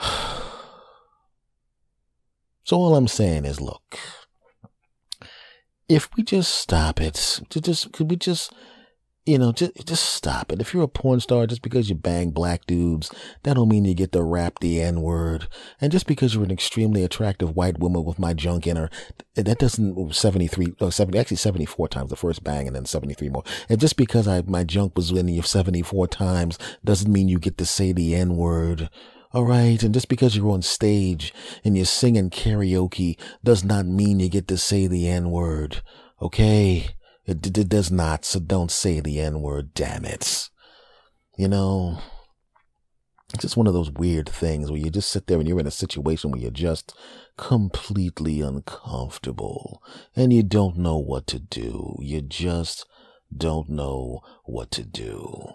[2.64, 3.98] So all I'm saying is, look,
[5.88, 8.52] if we just stop it, just could we just
[9.24, 10.60] you know, just just stop it.
[10.60, 13.10] If you're a porn star, just because you bang black dudes,
[13.44, 15.46] that don't mean you get to rap the N word.
[15.80, 18.90] And just because you're an extremely attractive white woman with my junk in her,
[19.36, 23.44] that doesn't 73, oh, 70, actually 74 times the first bang and then 73 more.
[23.68, 27.58] And just because I my junk was in you 74 times doesn't mean you get
[27.58, 28.90] to say the N word.
[29.32, 29.80] All right.
[29.82, 31.32] And just because you're on stage
[31.64, 35.80] and you're singing karaoke does not mean you get to say the N word.
[36.20, 36.96] Okay.
[37.24, 40.48] It, it does not, so don't say the N word, damn it.
[41.38, 41.98] You know,
[43.32, 45.66] it's just one of those weird things where you just sit there and you're in
[45.66, 46.94] a situation where you're just
[47.38, 49.82] completely uncomfortable
[50.14, 51.96] and you don't know what to do.
[52.00, 52.86] You just
[53.34, 55.52] don't know what to do.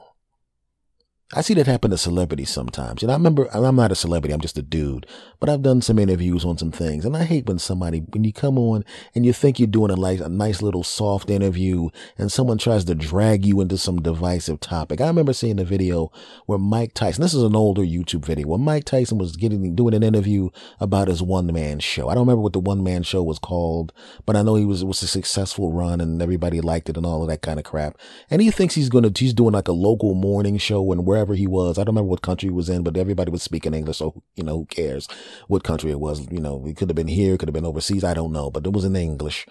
[1.34, 3.04] I see that happen to celebrities sometimes.
[3.04, 5.06] And I remember, I'm not a celebrity, I'm just a dude,
[5.42, 7.04] but I've done some interviews on some things.
[7.04, 9.98] And I hate when somebody, when you come on and you think you're doing a
[9.98, 14.62] nice, a nice little soft interview and someone tries to drag you into some divisive
[14.62, 15.02] topic.
[15.02, 16.14] I remember seeing a video
[16.46, 19.96] where Mike Tyson, this is an older YouTube video, where Mike Tyson was getting, doing
[19.96, 22.08] an interview about his one man show.
[22.08, 23.92] I don't remember what the one man show was called,
[24.26, 27.22] but I know he was, was a successful run and everybody liked it and all
[27.22, 27.98] of that kind of crap.
[28.30, 31.17] And he thinks he's going to, he's doing like a local morning show and where
[31.18, 31.78] wherever he was.
[31.78, 33.98] I don't remember what country he was in, but everybody was speaking English.
[33.98, 35.08] So, you know, who cares
[35.48, 36.30] what country it was?
[36.32, 38.04] You know, it could have been here, it could have been overseas.
[38.04, 39.48] I don't know, but it was in English.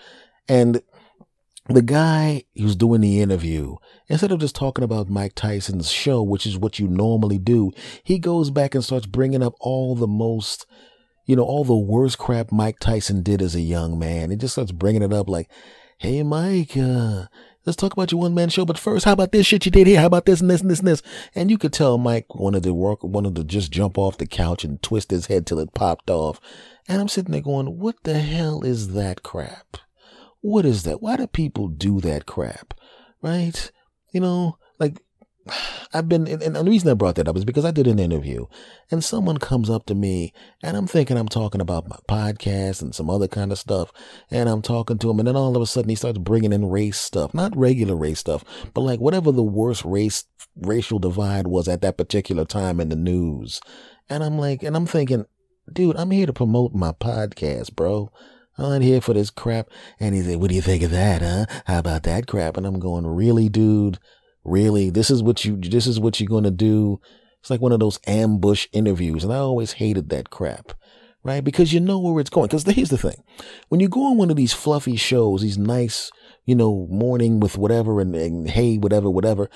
[0.48, 0.80] And
[1.68, 3.76] the guy who's doing the interview,
[4.08, 7.72] instead of just talking about Mike Tyson's show, which is what you normally do,
[8.04, 10.66] he goes back and starts bringing up all the most,
[11.24, 14.30] you know, all the worst crap Mike Tyson did as a young man.
[14.30, 15.50] He just starts bringing it up like,
[15.98, 17.24] Hey, Mike, uh,
[17.66, 18.64] Let's talk about your one man show.
[18.64, 20.00] But first, how about this shit you did here?
[20.00, 21.02] How about this and this and this and this?
[21.34, 24.62] And you could tell Mike wanted to work, wanted to just jump off the couch
[24.62, 26.40] and twist his head till it popped off.
[26.88, 29.78] And I'm sitting there going, what the hell is that crap?
[30.42, 31.02] What is that?
[31.02, 32.72] Why do people do that crap?
[33.20, 33.72] Right?
[34.12, 35.02] You know, like
[35.92, 38.46] I've been, and the reason I brought that up is because I did an interview
[38.90, 40.32] and someone comes up to me
[40.62, 43.92] and I'm thinking I'm talking about my podcast and some other kind of stuff.
[44.30, 46.68] And I'm talking to him and then all of a sudden he starts bringing in
[46.68, 50.24] race stuff, not regular race stuff, but like whatever the worst race,
[50.56, 53.60] racial divide was at that particular time in the news.
[54.08, 55.26] And I'm like, and I'm thinking,
[55.72, 58.10] dude, I'm here to promote my podcast, bro.
[58.58, 59.68] I'm not here for this crap.
[60.00, 61.46] And he said, what do you think of that, huh?
[61.66, 62.56] How about that crap?
[62.56, 63.98] And I'm going, really, dude?
[64.46, 64.90] Really?
[64.90, 67.00] This is what you, this is what you're going to do?
[67.40, 69.24] It's like one of those ambush interviews.
[69.24, 70.72] And I always hated that crap,
[71.24, 71.42] right?
[71.42, 72.46] Because you know where it's going.
[72.46, 73.22] Because here's the thing.
[73.68, 76.12] When you go on one of these fluffy shows, these nice,
[76.44, 79.50] you know, morning with whatever and, and hey, whatever, whatever,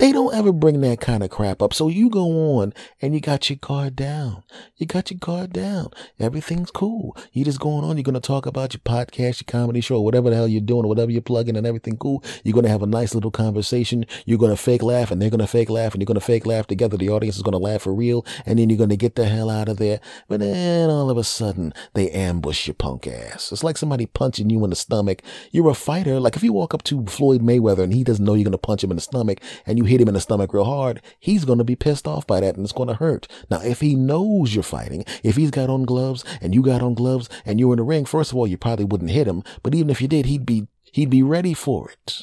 [0.00, 1.74] They don't ever bring that kind of crap up.
[1.74, 4.44] So you go on and you got your guard down.
[4.78, 5.90] You got your guard down.
[6.18, 7.14] Everything's cool.
[7.34, 7.98] You just going on.
[7.98, 10.88] You're going to talk about your podcast, your comedy show, whatever the hell you're doing,
[10.88, 12.24] whatever you're plugging and everything cool.
[12.44, 14.06] You're going to have a nice little conversation.
[14.24, 16.24] You're going to fake laugh and they're going to fake laugh and you're going to
[16.24, 16.96] fake laugh together.
[16.96, 18.24] The audience is going to laugh for real.
[18.46, 20.00] And then you're going to get the hell out of there.
[20.28, 23.52] But then all of a sudden they ambush your punk ass.
[23.52, 25.20] It's like somebody punching you in the stomach.
[25.50, 26.18] You're a fighter.
[26.20, 28.56] Like if you walk up to Floyd Mayweather and he doesn't know you're going to
[28.56, 31.44] punch him in the stomach and you hit him in the stomach real hard, he's
[31.44, 33.28] going to be pissed off by that and it's going to hurt.
[33.50, 36.94] Now, if he knows you're fighting, if he's got on gloves and you got on
[36.94, 39.42] gloves and you're in the ring, first of all, you probably wouldn't hit him.
[39.62, 42.22] But even if you did, he'd be, he'd be ready for it.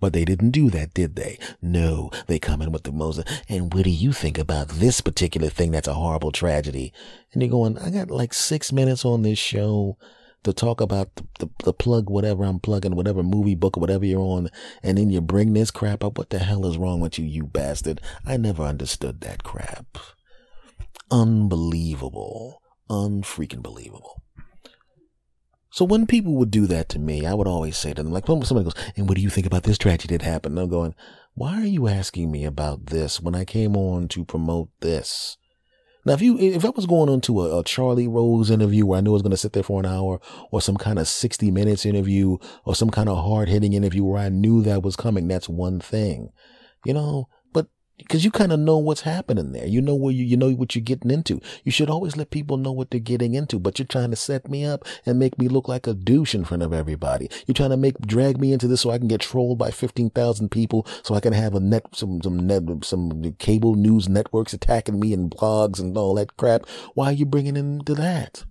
[0.00, 1.38] But they didn't do that, did they?
[1.62, 5.48] No, they come in with the most, and what do you think about this particular
[5.48, 6.92] thing that's a horrible tragedy?
[7.32, 9.96] And you're going, I got like six minutes on this show
[10.44, 14.04] to talk about the, the, the, plug, whatever I'm plugging, whatever movie, book, or whatever
[14.04, 14.48] you're on,
[14.82, 16.18] and then you bring this crap up.
[16.18, 18.00] What the hell is wrong with you, you bastard?
[18.24, 19.98] I never understood that crap.
[21.10, 22.62] Unbelievable.
[22.88, 24.22] Unfreaking believable.
[25.70, 28.26] So when people would do that to me, I would always say to them, like,
[28.26, 30.58] somebody goes, and what do you think about this tragedy that happened?
[30.58, 30.94] And I'm going,
[31.34, 35.36] why are you asking me about this when I came on to promote this?
[36.08, 38.96] Now, if you, if I was going on to a, a Charlie Rose interview where
[38.96, 41.06] I knew I was going to sit there for an hour or some kind of
[41.06, 44.96] 60 minutes interview or some kind of hard hitting interview where I knew that was
[44.96, 46.32] coming, that's one thing,
[46.86, 47.28] you know,
[47.98, 49.66] because you kind of know what's happening there.
[49.66, 51.40] You know where you, you know what you're getting into.
[51.64, 54.48] You should always let people know what they're getting into, but you're trying to set
[54.48, 57.28] me up and make me look like a douche in front of everybody.
[57.46, 60.50] You're trying to make, drag me into this so I can get trolled by 15,000
[60.50, 65.00] people so I can have a net, some, some net, some cable news networks attacking
[65.00, 66.66] me and blogs and all that crap.
[66.94, 68.44] Why are you bringing into that?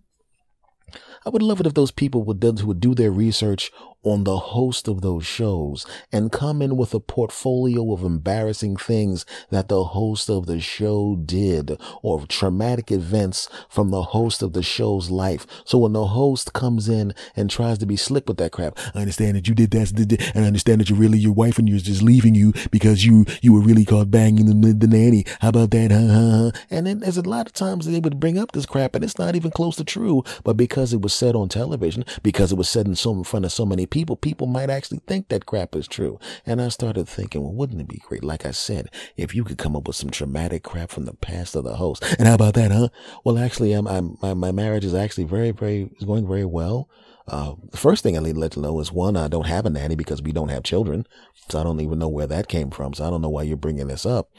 [1.25, 3.71] I would love it if those people would, would do their research
[4.03, 9.25] on the host of those shows and come in with a portfolio of embarrassing things
[9.49, 14.63] that the host of the show did or traumatic events from the host of the
[14.63, 15.45] show's life.
[15.65, 18.99] So when the host comes in and tries to be slick with that crap, I
[19.01, 19.91] understand that you did that,
[20.35, 23.25] and I understand that you're really your wife and you're just leaving you because you
[23.41, 25.25] you were really caught banging the, the nanny.
[25.39, 25.91] How about that?
[25.91, 26.51] Huh, huh, huh?
[26.69, 29.19] And then there's a lot of times they would bring up this crap and it's
[29.19, 32.69] not even close to true, but because it was said on television, because it was
[32.69, 35.75] said in so in front of so many people, people might actually think that crap
[35.75, 36.19] is true.
[36.45, 38.23] And I started thinking, well, wouldn't it be great?
[38.23, 41.55] Like I said, if you could come up with some traumatic crap from the past
[41.55, 42.03] of the host.
[42.19, 42.89] And how about that, huh?
[43.23, 46.87] Well, actually, I'm, I'm my, my marriage is actually very, very, is going very well.
[47.27, 49.65] Uh, the first thing I need to let you know is one, I don't have
[49.65, 51.07] a nanny because we don't have children.
[51.49, 52.93] So I don't even know where that came from.
[52.93, 54.29] So I don't know why you're bringing this up.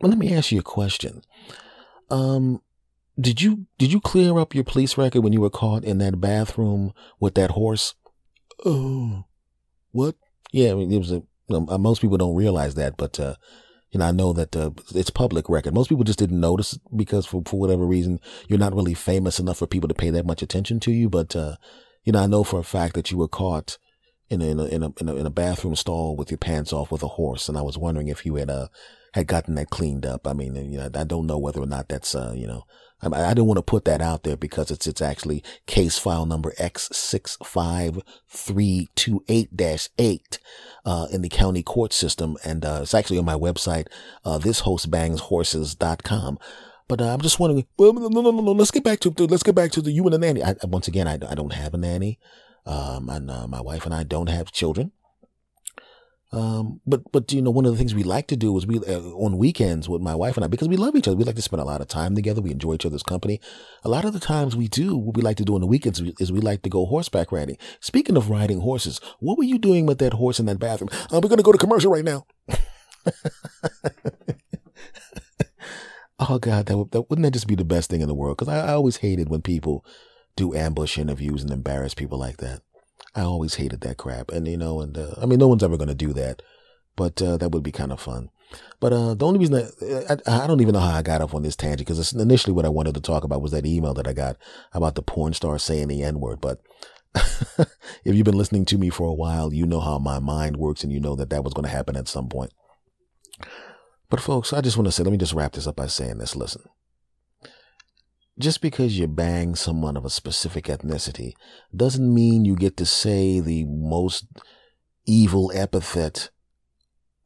[0.00, 1.20] But let me ask you a question.
[2.08, 2.62] Um,
[3.20, 6.18] did you did you clear up your police record when you were caught in that
[6.18, 7.94] bathroom with that horse?
[8.64, 9.24] Oh,
[9.92, 10.16] what?
[10.52, 11.22] Yeah, I mean, it was a.
[11.50, 13.34] Uh, most people don't realize that, but uh,
[13.90, 15.74] you know, I know that uh, it's public record.
[15.74, 19.58] Most people just didn't notice because for for whatever reason, you're not really famous enough
[19.58, 21.08] for people to pay that much attention to you.
[21.08, 21.56] But uh,
[22.04, 23.78] you know, I know for a fact that you were caught
[24.28, 26.72] in a, in a in a in a, in a bathroom stall with your pants
[26.72, 28.68] off with a horse, and I was wondering if you had uh
[29.14, 30.26] had gotten that cleaned up.
[30.26, 32.62] I mean, you know, I don't know whether or not that's uh you know
[33.02, 36.26] I, I didn't want to put that out there because it's it's actually case file
[36.26, 40.38] number X six five three two eight dash eight
[40.84, 43.86] uh, in the county court system, and uh, it's actually on my website,
[44.24, 46.38] uh, thishostbangshorses.com.
[46.88, 47.66] But uh, I'm just wondering.
[47.78, 48.52] Well, no, no, no, no.
[48.52, 50.42] Let's get back to let's get back to the you and the nanny.
[50.42, 52.18] I, once again, I, I don't have a nanny.
[52.66, 54.92] Um, and uh, my wife and I don't have children.
[56.32, 58.78] Um, but, but, you know, one of the things we like to do is we,
[58.78, 61.34] uh, on weekends with my wife and I, because we love each other, we like
[61.34, 62.40] to spend a lot of time together.
[62.40, 63.40] We enjoy each other's company.
[63.82, 66.00] A lot of the times we do, what we like to do on the weekends
[66.20, 67.58] is we like to go horseback riding.
[67.80, 70.90] Speaking of riding horses, what were you doing with that horse in that bathroom?
[71.12, 72.26] Uh, we're to go to commercial right now.
[76.20, 78.38] oh God, that, would, that wouldn't that just be the best thing in the world?
[78.38, 79.84] Cause I, I always hated when people
[80.36, 82.62] do ambush interviews and embarrass people like that.
[83.14, 84.30] I always hated that crap.
[84.30, 86.42] And, you know, and, uh, I mean, no one's ever going to do that,
[86.96, 88.30] but, uh, that would be kind of fun.
[88.80, 91.34] But, uh, the only reason that, I, I don't even know how I got off
[91.34, 94.08] on this tangent because initially what I wanted to talk about was that email that
[94.08, 94.36] I got
[94.72, 96.40] about the porn star saying the N word.
[96.40, 96.60] But
[97.14, 100.82] if you've been listening to me for a while, you know how my mind works
[100.82, 102.52] and you know that that was going to happen at some point.
[104.08, 106.18] But folks, I just want to say, let me just wrap this up by saying
[106.18, 106.34] this.
[106.34, 106.62] Listen,
[108.40, 111.34] just because you bang someone of a specific ethnicity
[111.74, 114.26] doesn't mean you get to say the most
[115.06, 116.30] evil epithet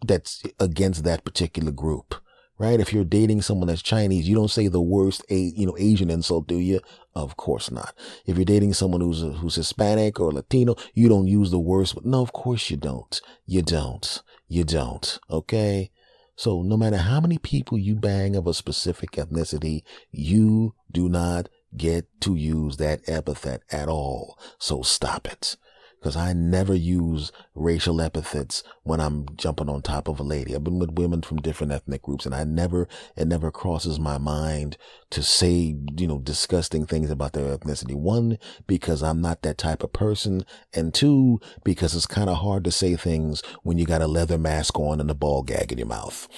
[0.04, 2.16] that's against that particular group,
[2.58, 2.80] right?
[2.80, 6.46] If you're dating someone that's Chinese, you don't say the worst, you know, Asian insult,
[6.46, 6.80] do you?
[7.14, 7.94] Of course not.
[8.26, 12.04] If you're dating someone who's, who's Hispanic or Latino, you don't use the worst.
[12.04, 13.20] No, of course you don't.
[13.46, 14.22] You don't.
[14.48, 15.18] you don't.
[15.30, 15.90] Okay.
[16.36, 21.48] So no matter how many people you bang of a specific ethnicity, you do not
[21.76, 24.38] get to use that epithet at all.
[24.58, 25.56] So stop it
[26.04, 30.54] because I never use racial epithets when I'm jumping on top of a lady.
[30.54, 32.86] I've been with women from different ethnic groups and I never,
[33.16, 34.76] it never crosses my mind
[35.08, 37.94] to say, you know, disgusting things about their ethnicity.
[37.94, 38.36] One,
[38.66, 40.44] because I'm not that type of person.
[40.74, 44.36] And two, because it's kind of hard to say things when you got a leather
[44.36, 46.28] mask on and a ball gag in your mouth.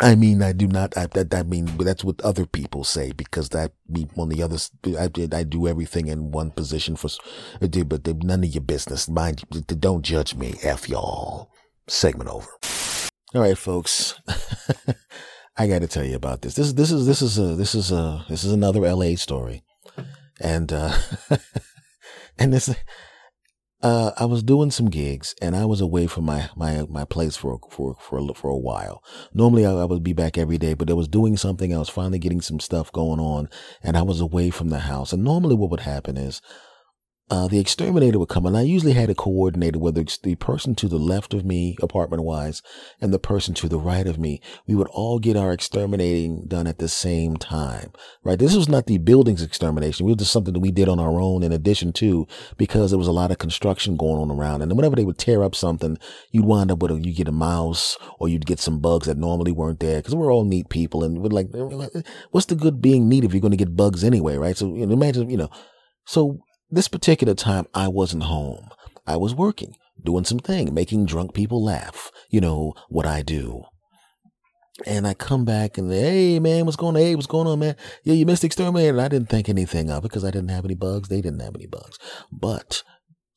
[0.02, 0.96] I mean, I do not.
[0.96, 4.56] I, that I mean, that's what other people say because that me on the other.
[4.98, 7.10] I I do everything in one position for,
[7.60, 9.08] but none of your business.
[9.08, 10.54] Mind, don't judge me.
[10.62, 11.50] F y'all.
[11.86, 12.48] Segment over.
[13.34, 14.18] All right, folks.
[15.56, 16.54] I got to tell you about this.
[16.54, 19.16] This this is this is a this is a this is another L.A.
[19.16, 19.62] story,
[20.40, 20.96] and uh,
[22.38, 22.74] and this
[23.82, 27.36] uh, I was doing some gigs and I was away from my, my, my place
[27.36, 29.02] for, for, for, for a while.
[29.32, 31.74] Normally I, I, would be back every day, but I was doing something.
[31.74, 33.48] I was finally getting some stuff going on
[33.82, 35.12] and I was away from the house.
[35.12, 36.42] And normally what would happen is
[37.30, 40.74] uh, the exterminator would come, and I usually had it coordinated whether it's the person
[40.74, 42.60] to the left of me, apartment wise,
[43.00, 44.42] and the person to the right of me.
[44.66, 47.92] We would all get our exterminating done at the same time,
[48.24, 48.36] right?
[48.36, 50.06] This was not the building's extermination.
[50.06, 52.98] It was just something that we did on our own in addition to because there
[52.98, 54.62] was a lot of construction going on around.
[54.62, 55.98] And whenever they would tear up something,
[56.32, 59.16] you'd wind up with a, you get a mouse or you'd get some bugs that
[59.16, 61.04] normally weren't there because we're all neat people.
[61.04, 61.48] And we're like,
[62.32, 64.56] what's the good being neat if you're going to get bugs anyway, right?
[64.56, 65.50] So, you know, imagine, you know,
[66.06, 68.68] so this particular time, I wasn't home.
[69.06, 72.10] I was working, doing some thing, making drunk people laugh.
[72.30, 73.64] You know what I do.
[74.86, 77.02] And I come back and hey man, what's going on?
[77.02, 77.76] Hey, what's going on, man?
[78.04, 78.98] Yeah, you missed exterminator.
[78.98, 81.08] I didn't think anything of it because I didn't have any bugs.
[81.08, 81.98] They didn't have any bugs.
[82.32, 82.82] But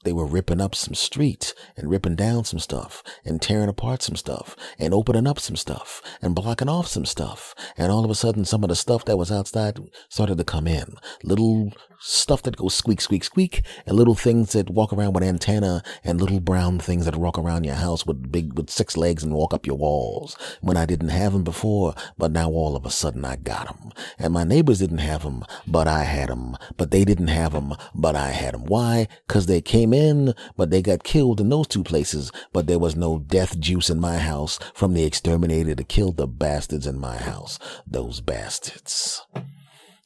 [0.03, 4.15] they were ripping up some streets and ripping down some stuff and tearing apart some
[4.15, 7.55] stuff and opening up some stuff and blocking off some stuff.
[7.77, 10.67] And all of a sudden, some of the stuff that was outside started to come
[10.67, 10.95] in.
[11.23, 11.71] Little
[12.05, 16.19] stuff that goes squeak, squeak, squeak, and little things that walk around with antenna and
[16.19, 19.53] little brown things that walk around your house with big, with six legs and walk
[19.53, 20.35] up your walls.
[20.59, 23.93] When I didn't have them before, but now all of a sudden I got them.
[24.19, 26.57] And my neighbors didn't have them, but I had them.
[26.75, 28.65] But they didn't have them, but I had them.
[28.65, 29.07] Why?
[29.29, 32.31] Cause they came in, but they got killed in those two places.
[32.51, 36.27] But there was no death juice in my house from the exterminator to kill the
[36.27, 37.59] bastards in my house.
[37.87, 39.25] Those bastards.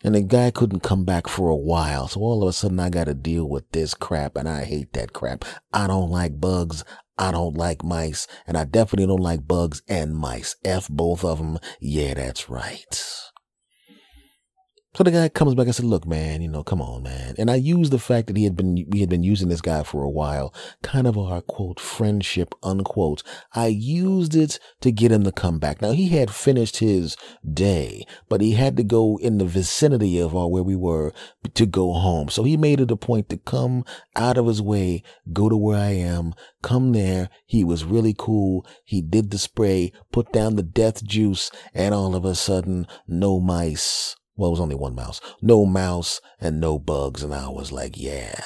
[0.04, 2.08] And the guy couldn't come back for a while.
[2.08, 4.94] So all of a sudden I got to deal with this crap and I hate
[4.94, 5.44] that crap.
[5.74, 6.84] I don't like bugs.
[7.18, 10.56] I don't like mice and I definitely don't like bugs and mice.
[10.64, 11.58] F both of them.
[11.80, 13.27] Yeah, that's right.
[14.98, 17.36] So the guy comes back and said, look, man, you know, come on, man.
[17.38, 19.84] And I used the fact that he had been, we had been using this guy
[19.84, 23.22] for a while, kind of our quote, friendship, unquote.
[23.54, 25.84] I used it to get him to come back.
[25.84, 27.16] Now he had finished his
[27.48, 31.14] day, but he had to go in the vicinity of where we were
[31.54, 32.30] to go home.
[32.30, 35.78] So he made it a point to come out of his way, go to where
[35.78, 36.34] I am,
[36.64, 37.30] come there.
[37.46, 38.66] He was really cool.
[38.84, 43.40] He did the spray, put down the death juice, and all of a sudden, no
[43.40, 45.20] mice well, it was only one mouse.
[45.42, 47.24] No mouse and no bugs.
[47.24, 48.40] And I was like, yeah,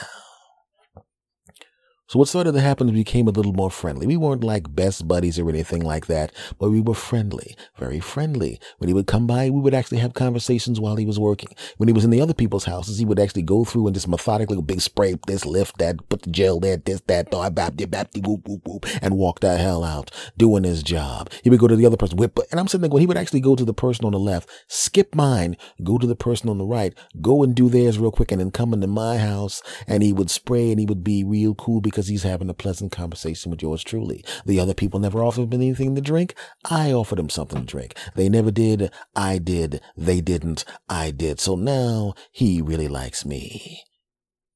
[2.11, 4.05] so what started to happen is we became a little more friendly.
[4.05, 8.59] We weren't like best buddies or anything like that, but we were friendly, very friendly.
[8.79, 11.55] When he would come by, we would actually have conversations while he was working.
[11.77, 14.09] When he was in the other people's houses, he would actually go through and just
[14.09, 18.09] methodically big spray this, lift that, put the gel there, this, that, bap, bap, bap,
[18.17, 21.29] whoop, whoop, whoop, and walk the hell out doing his job.
[21.45, 23.15] He would go to the other person, whip, and I'm sitting there going, he would
[23.15, 26.57] actually go to the person on the left, skip mine, go to the person on
[26.57, 30.03] the right, go and do theirs real quick, and then come into my house, and
[30.03, 32.91] he would spray and he would be real cool because because he's having a pleasant
[32.91, 34.25] conversation with yours truly.
[34.43, 36.33] The other people never offered him anything to drink.
[36.65, 37.95] I offered him something to drink.
[38.15, 38.89] They never did.
[39.15, 39.81] I did.
[39.95, 40.65] They didn't.
[40.89, 41.39] I did.
[41.39, 43.83] So now he really likes me.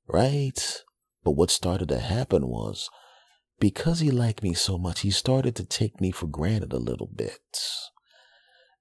[0.07, 0.81] Right?
[1.23, 2.89] But what started to happen was
[3.59, 7.11] because he liked me so much, he started to take me for granted a little
[7.15, 7.59] bit.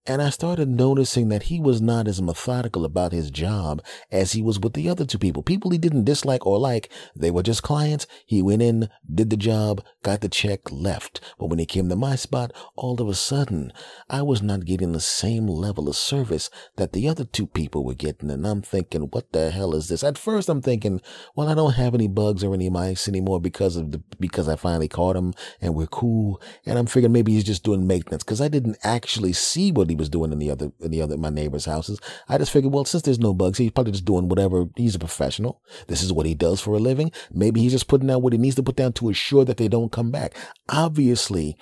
[0.07, 4.43] And I started noticing that he was not as methodical about his job as he
[4.43, 5.43] was with the other two people.
[5.43, 6.91] People he didn't dislike or like.
[7.17, 8.07] They were just clients.
[8.27, 11.23] He went in, did the job, got the check, left.
[11.39, 13.73] But when he came to my spot, all of a sudden,
[14.11, 17.95] I was not getting the same level of service that the other two people were
[17.95, 18.31] getting.
[18.31, 20.05] And I'm thinking, what the hell is this?
[20.05, 21.01] At first, I'm thinking,
[21.35, 24.57] well, I don't have any bugs or any mice anymore because of the, because I
[24.57, 25.33] finally caught him
[25.63, 26.43] and we're cool.
[26.67, 29.94] And I'm figuring maybe he's just doing maintenance because I didn't actually see what he
[29.95, 32.01] he was doing in the other in the other my neighbors' houses.
[32.29, 34.67] I just figured, well, since there's no bugs, he's probably just doing whatever.
[34.77, 35.63] He's a professional.
[35.87, 37.13] This is what he does for a living.
[37.33, 39.69] Maybe he's just putting out what he needs to put down to assure that they
[39.69, 40.35] don't come back.
[40.69, 41.57] Obviously,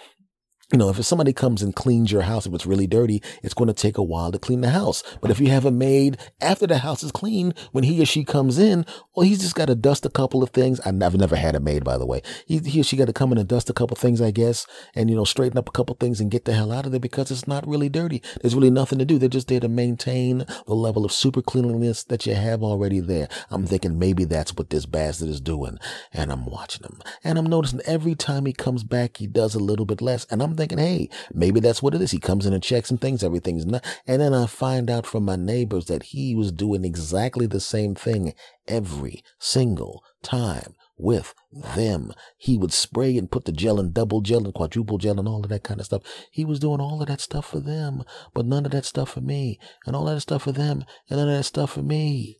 [0.72, 3.68] you know, if somebody comes and cleans your house, if it's really dirty, it's going
[3.68, 5.02] to take a while to clean the house.
[5.20, 8.24] But if you have a maid after the house is clean, when he or she
[8.24, 10.80] comes in, well, he's just got to dust a couple of things.
[10.80, 12.22] I've never had a maid, by the way.
[12.46, 14.30] He, he or she got to come in and dust a couple of things, I
[14.30, 16.86] guess, and, you know, straighten up a couple of things and get the hell out
[16.86, 18.22] of there because it's not really dirty.
[18.40, 19.18] There's really nothing to do.
[19.18, 23.28] They're just there to maintain the level of super cleanliness that you have already there.
[23.50, 25.78] I'm thinking maybe that's what this bastard is doing.
[26.14, 27.02] And I'm watching him.
[27.22, 30.24] And I'm noticing every time he comes back, he does a little bit less.
[30.30, 32.12] And I'm thinking, hey, maybe that's what it is.
[32.12, 33.84] He comes in and checks some things, everything's not.
[34.06, 37.94] And then I find out from my neighbors that he was doing exactly the same
[37.94, 38.34] thing
[38.68, 42.12] every single time with them.
[42.36, 45.42] He would spray and put the gel and double gel and quadruple gel and all
[45.42, 46.02] of that kind of stuff.
[46.30, 49.20] He was doing all of that stuff for them, but none of that stuff for
[49.20, 52.38] me, and all that stuff for them, and none of that stuff for me.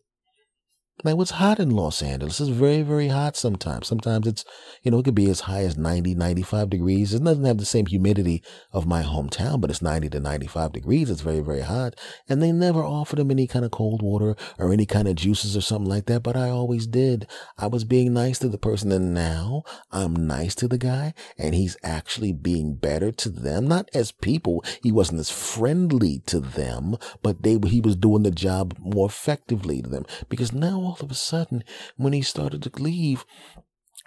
[1.05, 2.39] Like it's hot in Los Angeles.
[2.39, 3.89] It's very, very hot sometimes.
[3.89, 4.45] Sometimes it's,
[4.83, 7.13] you know, it could be as high as 90, 95 degrees.
[7.13, 8.41] It doesn't have the same humidity
[8.73, 11.11] of my hometown, but it's 90 to 95 degrees.
[11.11, 11.99] It's very, very hot.
[12.29, 15.57] And they never offered him any kind of cold water or any kind of juices
[15.57, 17.27] or something like that, but I always did.
[17.59, 21.55] I was being nice to the person and now I'm nice to the guy and
[21.55, 23.67] he's actually being better to them.
[23.67, 24.63] Not as people.
[24.83, 29.83] He wasn't as friendly to them, but they, he was doing the job more effectively
[29.83, 31.65] to them because now all of a sudden,
[31.97, 33.25] when he started to leave,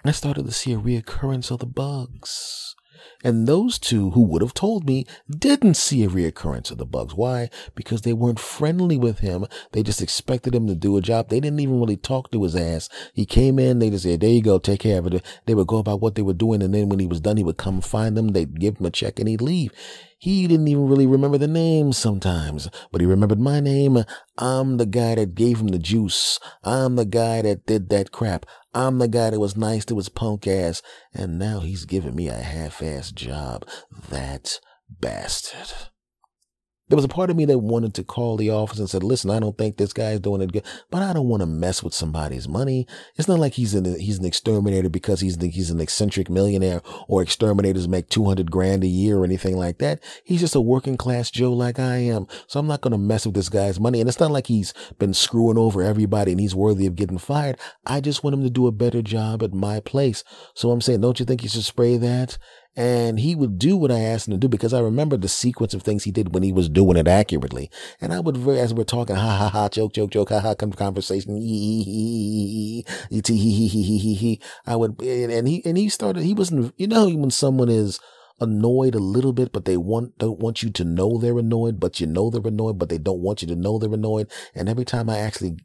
[0.04, 2.74] I started to see a reoccurrence of the bugs.
[3.24, 7.14] And those two who would have told me didn't see a reoccurrence of the bugs.
[7.14, 7.50] Why?
[7.74, 9.46] Because they weren't friendly with him.
[9.72, 11.28] They just expected him to do a job.
[11.28, 12.88] They didn't even really talk to his ass.
[13.14, 15.24] He came in, they just said, there you go, take care of it.
[15.46, 16.62] They would go about what they were doing.
[16.62, 18.28] And then when he was done, he would come find them.
[18.28, 19.72] They'd give him a check and he'd leave.
[20.26, 24.02] He didn't even really remember the name sometimes, but he remembered my name.
[24.36, 26.40] I'm the guy that gave him the juice.
[26.64, 28.44] I'm the guy that did that crap.
[28.74, 30.82] I'm the guy that was nice to his punk ass.
[31.14, 33.68] And now he's giving me a half-ass job.
[34.10, 34.58] That
[34.90, 35.72] bastard.
[36.88, 39.28] There was a part of me that wanted to call the office and said, listen,
[39.28, 41.92] I don't think this guy's doing it good, but I don't want to mess with
[41.92, 42.86] somebody's money.
[43.16, 46.82] It's not like he's an, he's an exterminator because he's, the, he's an eccentric millionaire
[47.08, 50.00] or exterminators make 200 grand a year or anything like that.
[50.22, 52.28] He's just a working class Joe like I am.
[52.46, 53.98] So I'm not going to mess with this guy's money.
[53.98, 57.58] And it's not like he's been screwing over everybody and he's worthy of getting fired.
[57.84, 60.22] I just want him to do a better job at my place.
[60.54, 62.38] So I'm saying, don't you think you should spray that?
[62.76, 65.72] And he would do what I asked him to do because I remember the sequence
[65.72, 67.70] of things he did when he was doing it accurately.
[68.00, 71.36] And I would, as we're talking, ha ha ha, joke, joke, joke, ha ha, conversation,
[74.66, 77.98] I would, and he, and he started, he wasn't, you know, when someone is,
[78.38, 82.00] annoyed a little bit, but they want don't want you to know they're annoyed, but
[82.00, 84.30] you know they're annoyed, but they don't want you to know they're annoyed.
[84.54, 85.56] And every time I actually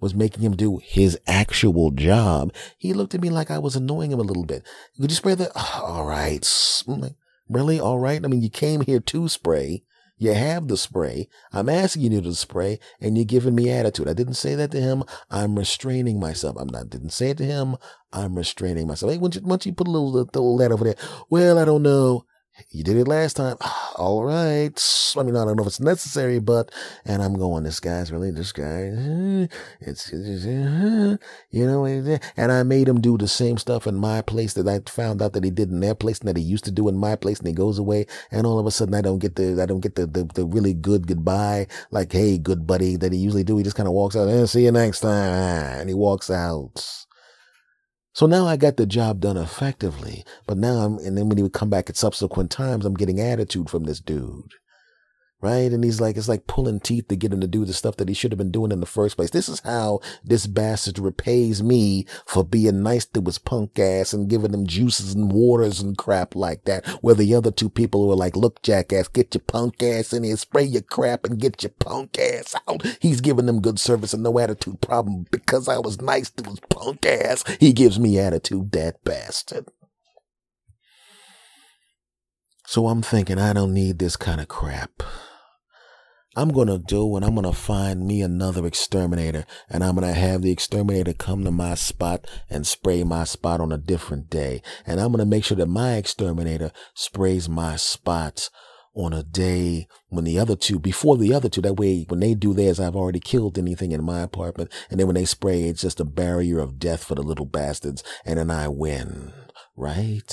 [0.00, 4.12] was making him do his actual job, he looked at me like I was annoying
[4.12, 4.62] him a little bit.
[5.00, 5.52] Could you spray that?
[5.54, 6.42] Oh, all right.
[6.86, 7.14] Like, mm,
[7.48, 7.80] really?
[7.80, 8.24] All right.
[8.24, 9.82] I mean, you came here to spray.
[10.20, 11.28] You have the spray.
[11.50, 14.06] I'm asking you to spray and you're giving me attitude.
[14.06, 15.02] I didn't say that to him.
[15.30, 16.56] I'm restraining myself.
[16.60, 17.76] I'm not, didn't say it to him.
[18.12, 19.12] I'm restraining myself.
[19.12, 20.96] Hey, once you, once you put a little, little that over there,
[21.30, 22.26] well, I don't know.
[22.70, 23.56] You did it last time.
[23.96, 24.78] All right.
[25.16, 26.70] I mean, I don't know if it's necessary, but,
[27.04, 28.90] and I'm going, this guy's really, this guy,
[29.80, 30.44] it's, it's
[31.50, 34.80] you know, and I made him do the same stuff in my place that I
[34.90, 36.96] found out that he did in their place and that he used to do in
[36.96, 38.06] my place and he goes away.
[38.30, 40.44] And all of a sudden I don't get the, I don't get the, the, the
[40.44, 43.56] really good goodbye, like, hey, good buddy that he usually do.
[43.56, 45.80] He just kind of walks out and eh, see you next time.
[45.80, 47.06] And he walks out.
[48.12, 51.42] So now I got the job done effectively, but now I'm, and then when he
[51.42, 54.52] would come back at subsequent times, I'm getting attitude from this dude
[55.40, 55.72] right?
[55.72, 58.08] And he's like, it's like pulling teeth to get him to do the stuff that
[58.08, 59.30] he should have been doing in the first place.
[59.30, 64.28] This is how this bastard repays me for being nice to his punk ass and
[64.28, 66.86] giving him juices and waters and crap like that.
[67.02, 70.36] Where the other two people were like, look, jackass, get your punk ass in here,
[70.36, 72.84] spray your crap and get your punk ass out.
[73.00, 76.60] He's giving them good service and no attitude problem because I was nice to his
[76.68, 77.44] punk ass.
[77.58, 79.66] He gives me attitude, that bastard.
[82.66, 85.02] So I'm thinking I don't need this kind of crap.
[86.36, 90.06] I'm going to do and I'm going to find me another exterminator and I'm going
[90.06, 94.30] to have the exterminator come to my spot and spray my spot on a different
[94.30, 94.62] day.
[94.86, 98.48] And I'm going to make sure that my exterminator sprays my spots
[98.94, 102.34] on a day when the other two, before the other two, that way when they
[102.34, 104.70] do theirs, I've already killed anything in my apartment.
[104.88, 108.04] And then when they spray, it's just a barrier of death for the little bastards.
[108.24, 109.32] And then I win,
[109.76, 110.32] right?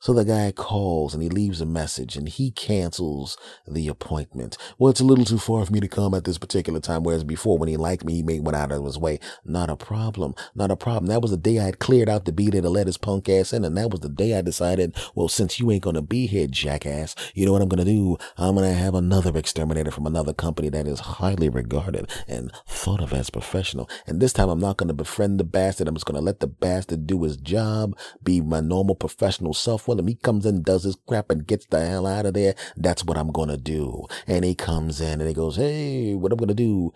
[0.00, 3.36] So the guy calls and he leaves a message and he cancels
[3.68, 4.56] the appointment.
[4.78, 7.22] Well, it's a little too far for me to come at this particular time, whereas
[7.22, 9.20] before when he liked me, he made went out of his way.
[9.44, 10.34] Not a problem.
[10.54, 11.08] Not a problem.
[11.08, 13.28] That was the day I had cleared out to be there to let his punk
[13.28, 13.62] ass in.
[13.62, 16.46] And that was the day I decided, well, since you ain't going to be here,
[16.46, 18.16] jackass, you know what I'm going to do?
[18.38, 23.02] I'm going to have another exterminator from another company that is highly regarded and thought
[23.02, 23.90] of as professional.
[24.06, 25.88] And this time I'm not going to befriend the bastard.
[25.88, 27.94] I'm just going to let the bastard do his job,
[28.24, 30.06] be my normal professional self him.
[30.06, 32.54] He comes in, does his crap, and gets the hell out of there.
[32.76, 34.06] That's what I'm gonna do.
[34.26, 36.92] And he comes in and he goes, Hey, what I'm gonna do?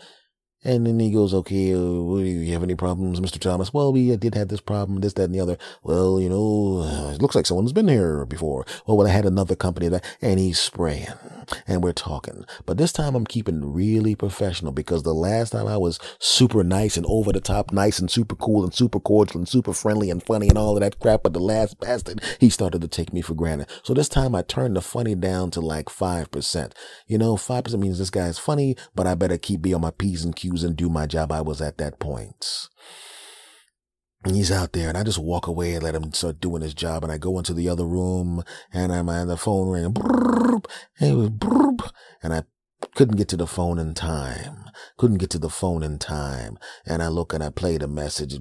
[0.65, 3.39] And then he goes, okay, uh, do you have any problems, Mr.
[3.39, 3.73] Thomas?
[3.73, 5.59] Well, we uh, did have this problem, this, that, and the other.
[5.83, 8.65] Well, you know, uh, it looks like someone's been here before.
[8.87, 11.09] Oh, well, I had another company that, and he's spraying
[11.67, 12.45] and we're talking.
[12.67, 16.97] But this time I'm keeping really professional because the last time I was super nice
[16.97, 20.23] and over the top nice and super cool and super cordial and super friendly and
[20.23, 21.23] funny and all of that crap.
[21.23, 23.69] But the last bastard, he started to take me for granted.
[23.83, 26.73] So this time I turned the funny down to like 5%.
[27.07, 30.25] You know, 5% means this guy's funny, but I better keep be on my P's
[30.25, 31.33] and Q's and do my job.
[31.33, 32.69] I was at that point.
[34.25, 36.73] And he's out there and I just walk away and let him start doing his
[36.73, 37.03] job.
[37.03, 38.43] And I go into the other room
[38.73, 39.99] and I'm on the phone ring and,
[41.01, 41.31] was
[42.23, 42.45] and I
[42.95, 44.65] couldn't get to the phone in time.
[44.97, 46.59] Couldn't get to the phone in time.
[46.87, 48.39] And I look and I play the message.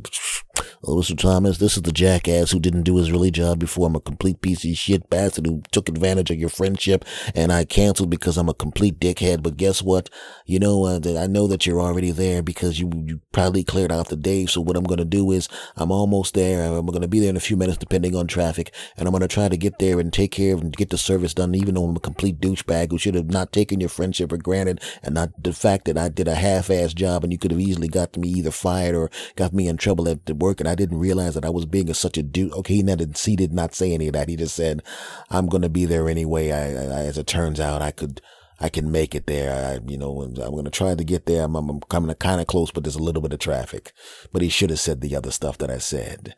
[0.84, 1.18] Mr.
[1.18, 3.88] Thomas, this is the jackass who didn't do his really job before.
[3.88, 7.06] I'm a complete piece of shit bastard who took advantage of your friendship
[7.36, 9.44] and I canceled because I'm a complete dickhead.
[9.44, 10.10] But guess what?
[10.46, 14.10] You know, uh, I know that you're already there because you, you probably cleared out
[14.10, 14.46] the day.
[14.46, 16.64] So what I'm going to do is I'm almost there.
[16.64, 19.22] I'm going to be there in a few minutes depending on traffic and I'm going
[19.22, 21.76] to try to get there and take care of and get the service done even
[21.76, 25.16] though I'm a complete douchebag who should have not taken your friendship for granted and
[25.16, 28.16] not the fact that I did a half-ass job and you could have easily got
[28.18, 31.36] me either fired or got me in trouble at the work and I didn't realize
[31.36, 32.54] that I was being a, such a dude.
[32.54, 34.30] Okay, he, did, he did not say any of that.
[34.30, 34.82] He just said,
[35.30, 36.52] I'm going to be there anyway.
[36.52, 38.22] I, I, as it turns out, I could,
[38.60, 39.54] I can make it there.
[39.54, 41.44] I, you know, I'm going to try to get there.
[41.44, 43.92] I'm, I'm coming kind of close, but there's a little bit of traffic.
[44.32, 46.36] But he should have said the other stuff that I said.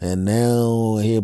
[0.00, 1.20] And now here,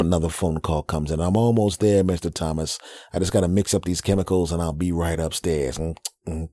[0.00, 1.20] another phone call comes in.
[1.20, 2.32] I'm almost there, Mr.
[2.32, 2.78] Thomas.
[3.12, 5.78] I just got to mix up these chemicals and I'll be right upstairs.
[5.78, 5.96] Mm.
[6.26, 6.50] And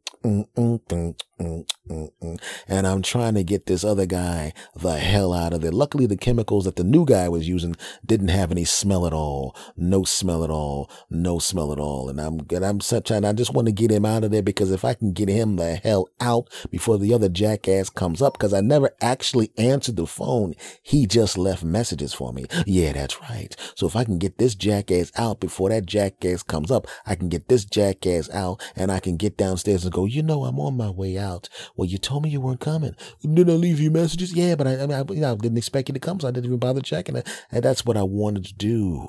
[2.88, 5.72] I'm trying to get this other guy the hell out of there.
[5.72, 9.56] Luckily, the chemicals that the new guy was using didn't have any smell at all.
[9.76, 10.90] No smell at all.
[11.10, 12.10] No smell at all.
[12.10, 14.72] And I'm, and I'm trying, I just want to get him out of there because
[14.72, 18.54] if I can get him the hell out before the other jackass comes up, because
[18.54, 20.54] I never actually answered the phone.
[20.82, 22.46] He just left messages for me.
[22.66, 23.56] Yeah, that's right.
[23.76, 27.30] So if I can get this jackass out before that jackass comes up, I can
[27.30, 30.60] get this jackass out and I can get down downstairs and go, you know, I'm
[30.60, 31.50] on my way out.
[31.76, 32.96] Well, you told me you weren't coming.
[33.22, 34.34] Did I leave you messages?
[34.34, 36.28] Yeah, but I, I mean, I, you know, I didn't expect you to come, so
[36.28, 37.28] I didn't even bother checking it.
[37.52, 39.08] And that's what I wanted to do.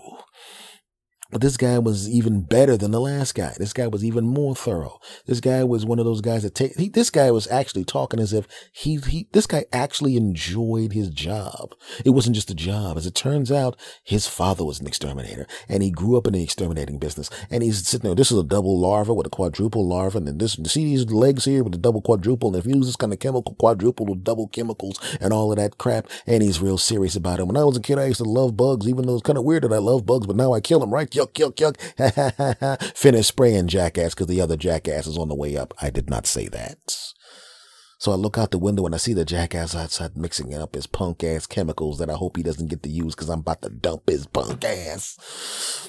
[1.30, 3.54] But this guy was even better than the last guy.
[3.58, 4.98] This guy was even more thorough.
[5.26, 8.18] This guy was one of those guys that take, he, this guy was actually talking
[8.18, 11.74] as if he, he, this guy actually enjoyed his job.
[12.02, 12.96] It wasn't just a job.
[12.96, 16.42] As it turns out, his father was an exterminator and he grew up in the
[16.42, 17.28] exterminating business.
[17.50, 18.14] And he's sitting there.
[18.14, 20.16] This is a double larva with a quadruple larva.
[20.16, 22.48] And then this, see these legs here with the double quadruple.
[22.48, 25.58] And if you use this kind of chemical quadruple with double chemicals and all of
[25.58, 27.46] that crap, and he's real serious about it.
[27.46, 29.44] When I was a kid, I used to love bugs, even though it's kind of
[29.44, 31.17] weird that I love bugs, but now I kill them, right?
[31.18, 32.82] Yuck, yuck, yuck.
[32.96, 35.74] Finish spraying jackass because the other jackass is on the way up.
[35.80, 36.96] I did not say that.
[38.00, 40.86] So I look out the window and I see the jackass outside mixing up his
[40.86, 43.70] punk ass chemicals that I hope he doesn't get to use because I'm about to
[43.70, 45.87] dump his punk ass.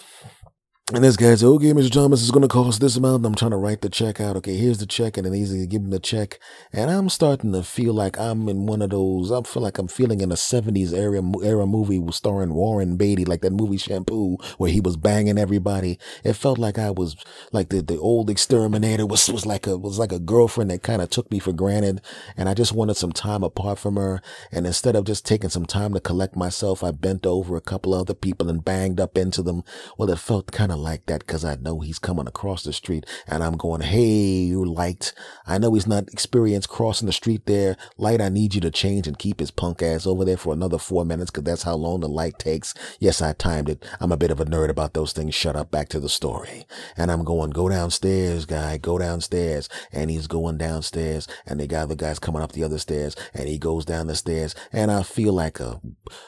[0.91, 1.91] And this guy said, okay, Mr.
[1.91, 3.23] Thomas, it's going to cost this amount.
[3.23, 4.35] I'm trying to write the check out.
[4.37, 5.17] Okay, here's the check.
[5.17, 6.39] And then he's going to give him the check.
[6.73, 9.87] And I'm starting to feel like I'm in one of those, I feel like I'm
[9.87, 14.71] feeling in a 70s era, era movie starring Warren Beatty, like that movie Shampoo, where
[14.71, 15.99] he was banging everybody.
[16.23, 17.15] It felt like I was
[17.51, 21.03] like the, the old exterminator was, was like a, was like a girlfriend that kind
[21.03, 22.01] of took me for granted.
[22.35, 24.23] And I just wanted some time apart from her.
[24.51, 27.93] And instead of just taking some time to collect myself, I bent over a couple
[27.93, 29.63] other people and banged up into them.
[29.95, 33.05] Well, it felt kind of like that because I know he's coming across the street
[33.27, 35.13] and I'm going, Hey, you light.
[35.45, 37.77] I know he's not experienced crossing the street there.
[37.97, 40.77] Light, I need you to change and keep his punk ass over there for another
[40.77, 42.73] four minutes because that's how long the light takes.
[42.99, 43.85] Yes, I timed it.
[43.99, 45.35] I'm a bit of a nerd about those things.
[45.35, 45.71] Shut up.
[45.71, 46.65] Back to the story.
[46.97, 49.69] And I'm going, go downstairs, guy, go downstairs.
[49.91, 53.47] And he's going downstairs and the guy, the guy's coming up the other stairs and
[53.47, 55.81] he goes down the stairs and I feel like a,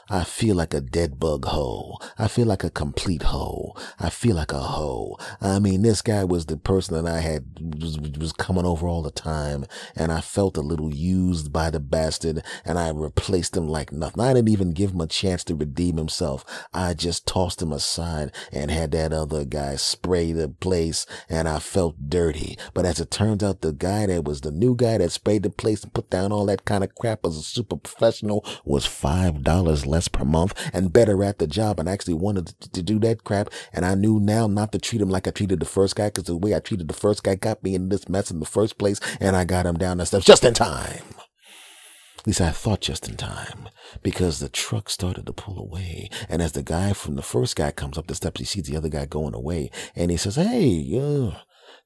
[0.09, 2.01] I feel like a dead bug hole.
[2.17, 3.77] I feel like a complete hole.
[3.99, 5.17] I feel like a hoe.
[5.39, 9.01] I mean, this guy was the person that I had was, was coming over all
[9.01, 9.65] the time,
[9.95, 14.23] and I felt a little used by the bastard, and I replaced him like nothing.
[14.23, 16.45] I didn't even give him a chance to redeem himself.
[16.73, 21.59] I just tossed him aside and had that other guy spray the place, and I
[21.59, 22.57] felt dirty.
[22.73, 25.49] But as it turns out, the guy that was the new guy that sprayed the
[25.49, 29.43] place and put down all that kind of crap as a super professional was five
[29.43, 33.23] dollars less per month and better at the job, and actually wanted to do that
[33.23, 33.49] crap.
[33.73, 36.25] And I knew now not to treat him like I treated the first guy, because
[36.25, 38.77] the way I treated the first guy got me in this mess in the first
[38.77, 41.03] place, and I got him down the steps just in time.
[42.19, 43.67] At least I thought just in time,
[44.03, 46.09] because the truck started to pull away.
[46.29, 48.77] And as the guy from the first guy comes up the steps, he sees the
[48.77, 51.31] other guy going away, and he says, "Hey, uh,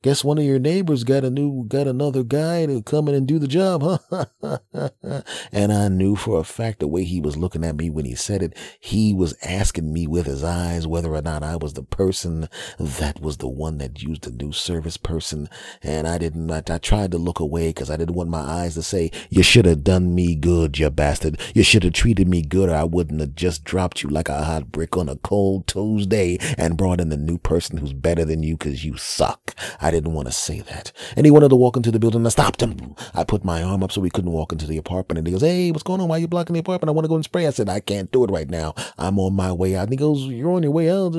[0.05, 3.27] Guess one of your neighbors got a new, got another guy to come in and
[3.27, 4.57] do the job, huh?
[5.51, 8.13] and I knew for a fact the way he was looking at me when he
[8.13, 11.81] said it, he was asking me with his eyes whether or not I was the
[11.81, 12.47] person
[12.79, 15.49] that was the one that used the new service person.
[15.81, 18.75] And I didn't, I, I tried to look away because I didn't want my eyes
[18.75, 21.39] to say, you should have done me good, you bastard.
[21.55, 24.43] You should have treated me good or I wouldn't have just dropped you like a
[24.43, 28.43] hot brick on a cold Tuesday and brought in the new person who's better than
[28.43, 29.55] you because you suck.
[29.81, 30.91] I didn't want to say that.
[31.15, 32.19] And he wanted to walk into the building.
[32.19, 32.95] and I stopped him.
[33.13, 35.17] I put my arm up so he couldn't walk into the apartment.
[35.17, 36.07] And he goes, Hey, what's going on?
[36.07, 36.89] Why are you blocking the apartment?
[36.89, 37.47] I want to go and spray.
[37.47, 38.73] I said, I can't do it right now.
[38.97, 39.83] I'm on my way out.
[39.83, 41.15] And he goes, You're on your way out.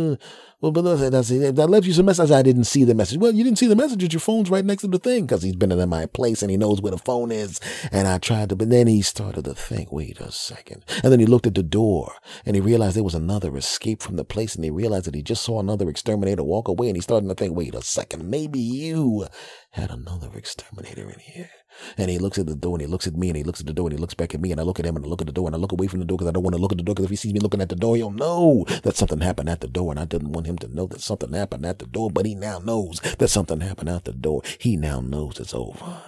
[0.58, 2.30] Well, but that left you some message.
[2.30, 3.18] I didn't see the message.
[3.18, 4.10] Well, you didn't see the message.
[4.10, 6.56] Your phone's right next to the thing because he's been in my place and he
[6.56, 7.60] knows where the phone is.
[7.92, 10.82] And I tried to, but then he started to think, wait a second.
[11.04, 12.14] And then he looked at the door
[12.46, 15.22] and he realized there was another escape from the place and he realized that he
[15.22, 18.58] just saw another exterminator walk away and he started to think, wait a second, maybe
[18.58, 19.26] you
[19.72, 21.50] had another exterminator in here.
[21.96, 23.66] And he looks at the door and he looks at me and he looks at
[23.66, 25.08] the door and he looks back at me and I look at him and I
[25.08, 26.54] look at the door and I look away from the door because I don't want
[26.54, 28.10] to look at the door because if he sees me looking at the door, he'll
[28.10, 31.00] know that something happened at the door and I didn't want him to know that
[31.00, 34.42] something happened at the door, but he now knows that something happened at the door.
[34.58, 36.02] He now knows it's over.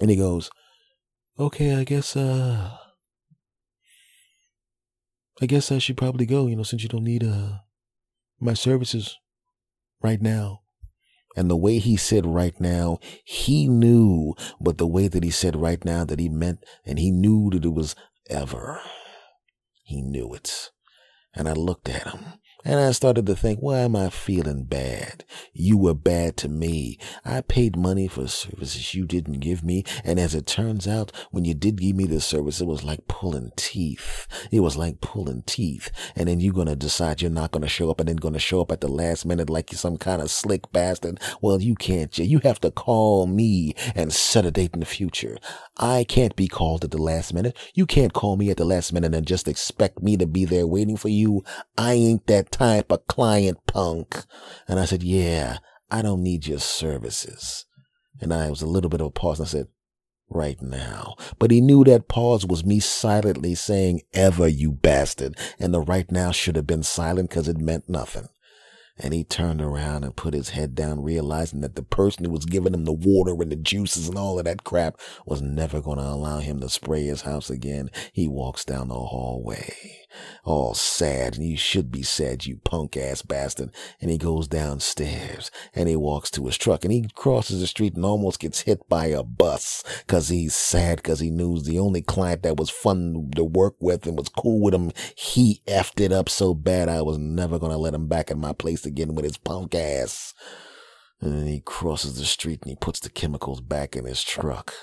[0.00, 0.50] And he goes,
[1.38, 2.76] okay, I guess, uh,
[5.40, 7.58] I guess I should probably go, you know, since you don't need, uh,
[8.40, 9.16] my services
[10.02, 10.63] right now.
[11.36, 15.56] And the way he said right now, he knew, but the way that he said
[15.56, 17.96] right now that he meant, and he knew that it was
[18.30, 18.80] ever.
[19.82, 20.70] He knew it.
[21.34, 22.34] And I looked at him
[22.66, 25.24] and I started to think, why am I feeling bad?
[25.52, 26.98] You were bad to me.
[27.22, 29.84] I paid money for services you didn't give me.
[30.02, 33.06] And as it turns out, when you did give me the service, it was like
[33.06, 34.26] pulling teeth.
[34.50, 35.90] It was like pulling teeth.
[36.16, 38.32] And then you're going to decide you're not going to show up and then going
[38.32, 41.20] to show up at the last minute like you're some kind of slick bastard.
[41.42, 42.16] Well, you can't.
[42.16, 45.36] You have to call me and set a date in the future.
[45.76, 47.58] I can't be called at the last minute.
[47.74, 50.66] You can't call me at the last minute and just expect me to be there
[50.66, 51.23] waiting for you.
[51.76, 54.24] I ain't that type of client punk.
[54.68, 55.58] And I said, yeah,
[55.90, 57.66] I don't need your services.
[58.20, 59.68] And I was a little bit of a pause and I said,
[60.28, 61.14] right now.
[61.38, 65.36] But he knew that pause was me silently saying, ever, you bastard.
[65.58, 68.28] And the right now should have been silent because it meant nothing.
[68.96, 72.44] And he turned around and put his head down, realizing that the person who was
[72.44, 75.98] giving him the water and the juices and all of that crap was never going
[75.98, 77.90] to allow him to spray his house again.
[78.12, 79.74] He walks down the hallway
[80.44, 83.70] all sad, and you should be sad, you punk ass bastard.
[84.00, 87.94] And he goes downstairs and he walks to his truck and he crosses the street
[87.94, 92.02] and almost gets hit by a bus because he's sad because he knew the only
[92.02, 96.12] client that was fun to work with and was cool with him, he effed it
[96.12, 99.14] up so bad I was never going to let him back in my place again
[99.14, 100.34] with his punk ass.
[101.20, 104.74] And then he crosses the street and he puts the chemicals back in his truck.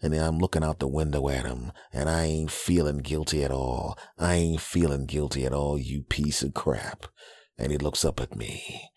[0.00, 3.98] And I'm looking out the window at him, and I ain't feeling guilty at all.
[4.18, 7.06] I ain't feeling guilty at all, you piece of crap.
[7.58, 8.90] And he looks up at me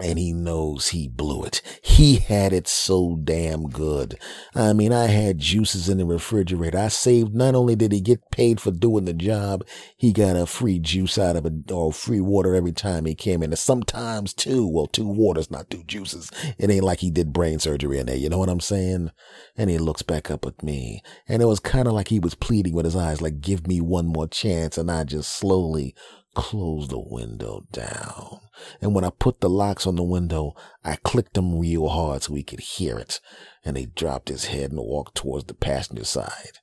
[0.00, 1.62] and he knows he blew it.
[1.82, 4.18] He had it so damn good.
[4.54, 6.78] I mean, I had juices in the refrigerator.
[6.78, 9.64] I saved, not only did he get paid for doing the job,
[9.96, 13.42] he got a free juice out of it or free water every time he came
[13.42, 13.52] in.
[13.52, 16.28] And sometimes two, well, two waters, not two juices.
[16.58, 18.16] It ain't like he did brain surgery in there.
[18.16, 19.12] You know what I'm saying?
[19.56, 22.34] And he looks back up at me and it was kind of like he was
[22.34, 24.76] pleading with his eyes, like, give me one more chance.
[24.76, 25.94] And I just slowly
[26.34, 28.40] closed the window down.
[28.80, 30.54] And when I put the locks on the window,
[30.84, 33.20] I clicked them real hard so he could hear it.
[33.64, 36.58] And he dropped his head and walked towards the passenger side.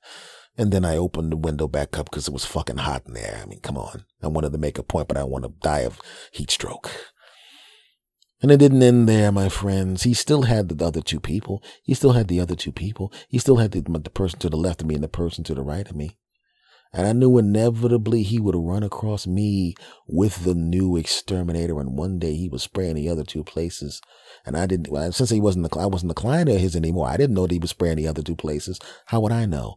[0.56, 3.40] And then I opened the window back up because it was fucking hot in there.
[3.42, 4.04] I mean, come on.
[4.22, 6.00] I wanted to make a point, but I want to die of
[6.30, 6.90] heat stroke.
[8.42, 10.02] And it didn't end there, my friends.
[10.02, 11.62] He still had the other two people.
[11.82, 13.12] He still had the other two people.
[13.28, 15.54] He still had the, the person to the left of me and the person to
[15.54, 16.18] the right of me.
[16.94, 19.74] And I knew inevitably he would run across me
[20.06, 21.80] with the new exterminator.
[21.80, 24.02] And one day he was spraying the other two places.
[24.44, 27.08] And I didn't, well, since he wasn't the, I wasn't the client of his anymore.
[27.08, 28.78] I didn't know that he was spraying the other two places.
[29.06, 29.76] How would I know?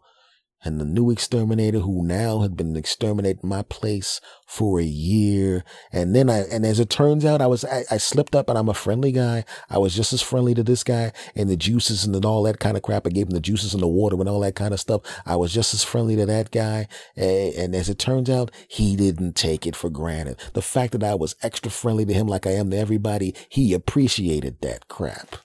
[0.63, 5.63] And the new exterminator who now had been exterminating my place for a year.
[5.91, 8.57] And then I, and as it turns out, I was, I, I, slipped up and
[8.57, 9.45] I'm a friendly guy.
[9.69, 12.75] I was just as friendly to this guy and the juices and all that kind
[12.75, 13.05] of crap.
[13.05, 15.01] I gave him the juices and the water and all that kind of stuff.
[15.25, 16.87] I was just as friendly to that guy.
[17.15, 20.39] And, and as it turns out, he didn't take it for granted.
[20.53, 23.73] The fact that I was extra friendly to him like I am to everybody, he
[23.73, 25.35] appreciated that crap.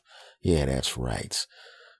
[0.40, 1.46] Yeah, that's right.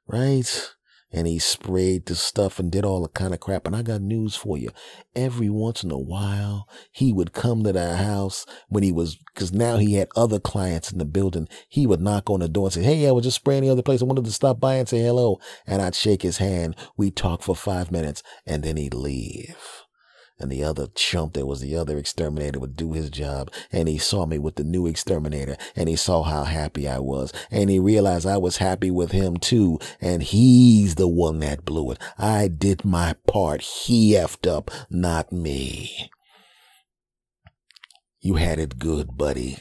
[0.07, 0.71] Right?
[1.13, 3.67] And he sprayed the stuff and did all the kind of crap.
[3.67, 4.71] And I got news for you.
[5.15, 9.53] Every once in a while, he would come to the house when he was, cause
[9.53, 11.49] now he had other clients in the building.
[11.69, 13.83] He would knock on the door and say, Hey, I was just spraying the other
[13.83, 14.03] place.
[14.03, 15.39] I wanted to stop by and say hello.
[15.67, 16.77] And I'd shake his hand.
[16.97, 19.57] We'd talk for five minutes and then he'd leave
[20.41, 23.53] and the other chump that was the other exterminator would do his job.
[23.71, 27.33] And he saw me with the new exterminator and he saw how happy I was.
[27.51, 29.79] And he realized I was happy with him too.
[30.01, 31.99] And he's the one that blew it.
[32.19, 33.63] I did my part.
[33.63, 36.11] He effed up, not me.
[38.21, 39.59] You had it good, buddy.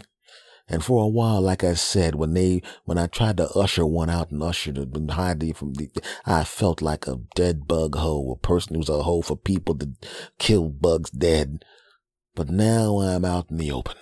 [0.69, 4.09] And for a while, like I said, when they, when I tried to usher one
[4.09, 5.89] out and usher and hide from the,
[6.25, 9.89] I felt like a dead bug hoe, a person who's a hoe for people to
[10.37, 11.65] kill bugs dead.
[12.35, 13.95] But now I'm out in the open.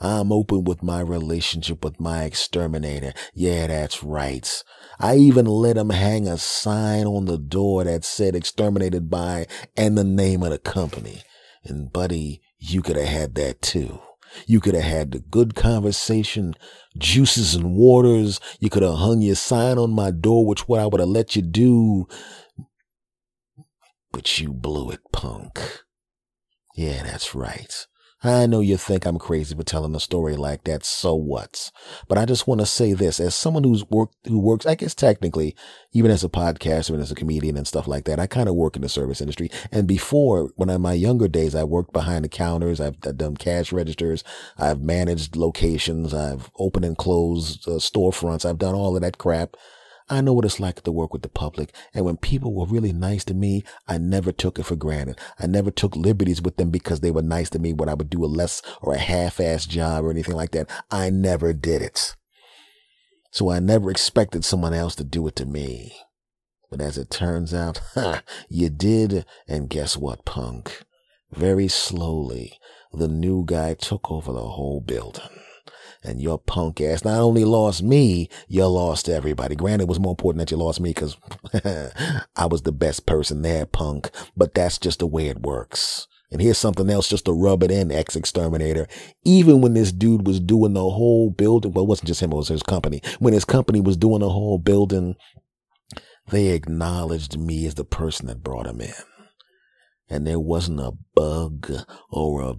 [0.00, 3.12] I'm open with my relationship with my exterminator.
[3.34, 4.62] Yeah, that's right.
[5.00, 9.46] I even let him hang a sign on the door that said exterminated by
[9.76, 11.22] and the name of the company.
[11.64, 14.00] And buddy, you could have had that too.
[14.46, 16.54] You could have had the good conversation,
[16.98, 18.40] juices and waters.
[18.60, 21.36] You could have hung your sign on my door, which what I would have let
[21.36, 22.06] you do.
[24.12, 25.82] But you blew it, punk.
[26.76, 27.86] Yeah, that's right.
[28.26, 30.82] I know you think I'm crazy for telling a story like that.
[30.84, 31.70] So what?
[32.08, 34.94] But I just want to say this as someone who's worked, who works, I guess
[34.94, 35.54] technically,
[35.92, 38.54] even as a podcaster and as a comedian and stuff like that, I kind of
[38.54, 39.50] work in the service industry.
[39.70, 42.80] And before, when in my younger days, I worked behind the counters.
[42.80, 44.24] I've, I've done cash registers.
[44.56, 46.14] I've managed locations.
[46.14, 48.48] I've opened and closed uh, storefronts.
[48.48, 49.56] I've done all of that crap.
[50.08, 51.74] I know what it's like to work with the public.
[51.94, 55.18] And when people were really nice to me, I never took it for granted.
[55.38, 58.10] I never took liberties with them because they were nice to me when I would
[58.10, 60.68] do a less or a half-ass job or anything like that.
[60.90, 62.14] I never did it.
[63.30, 65.94] So I never expected someone else to do it to me.
[66.70, 69.24] But as it turns out, ha, you did.
[69.48, 70.84] And guess what, punk?
[71.32, 72.58] Very slowly,
[72.92, 75.22] the new guy took over the whole building
[76.04, 79.56] and your punk ass not only lost me, you lost everybody.
[79.56, 81.16] Granted, it was more important that you lost me because
[82.36, 84.10] I was the best person there, punk.
[84.36, 86.06] But that's just the way it works.
[86.30, 88.88] And here's something else just to rub it in, ex exterminator.
[89.24, 92.36] Even when this dude was doing the whole building, well, it wasn't just him, it
[92.36, 93.00] was his company.
[93.18, 95.16] When his company was doing the whole building,
[96.30, 98.92] they acknowledged me as the person that brought him in.
[100.08, 101.70] And there wasn't a bug
[102.10, 102.54] or a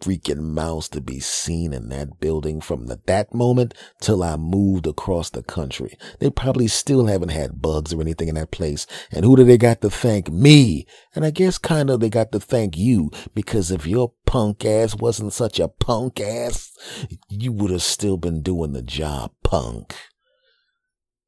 [0.00, 4.86] freaking mouse to be seen in that building from the, that moment till I moved
[4.86, 5.96] across the country.
[6.18, 8.86] They probably still haven't had bugs or anything in that place.
[9.10, 10.30] And who do they got to thank?
[10.30, 10.86] Me.
[11.14, 14.94] And I guess kind of they got to thank you because if your punk ass
[14.94, 16.70] wasn't such a punk ass,
[17.28, 19.94] you would have still been doing the job, punk.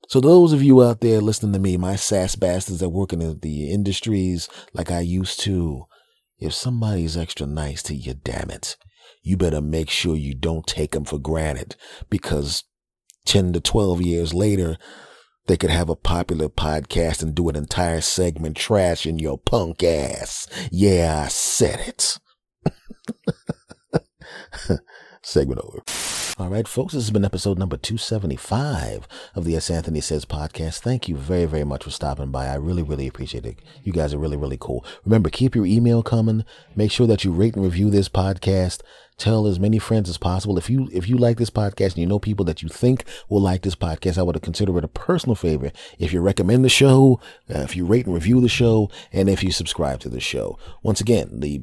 [0.08, 3.40] So those of you out there listening to me, my sass bastards that work in
[3.40, 5.86] the industries like I used to,
[6.42, 8.76] if somebody's extra nice to you, damn it,
[9.22, 11.76] you better make sure you don't take them for granted
[12.10, 12.64] because
[13.26, 14.76] 10 to 12 years later,
[15.46, 20.46] they could have a popular podcast and do an entire segment trashing your punk ass.
[20.70, 22.18] Yeah, I said it.
[25.22, 26.11] segment over.
[26.42, 29.70] All right, folks, this has been episode number 275 of the S.
[29.70, 30.80] Anthony Says podcast.
[30.80, 32.48] Thank you very, very much for stopping by.
[32.48, 33.60] I really, really appreciate it.
[33.84, 34.84] You guys are really, really cool.
[35.04, 36.44] Remember, keep your email coming.
[36.74, 38.80] Make sure that you rate and review this podcast.
[39.18, 40.58] Tell as many friends as possible.
[40.58, 43.40] If you if you like this podcast and you know people that you think will
[43.40, 45.70] like this podcast, I would consider it a personal favor
[46.00, 47.20] if you recommend the show,
[47.54, 50.58] uh, if you rate and review the show, and if you subscribe to the show.
[50.82, 51.62] Once again, the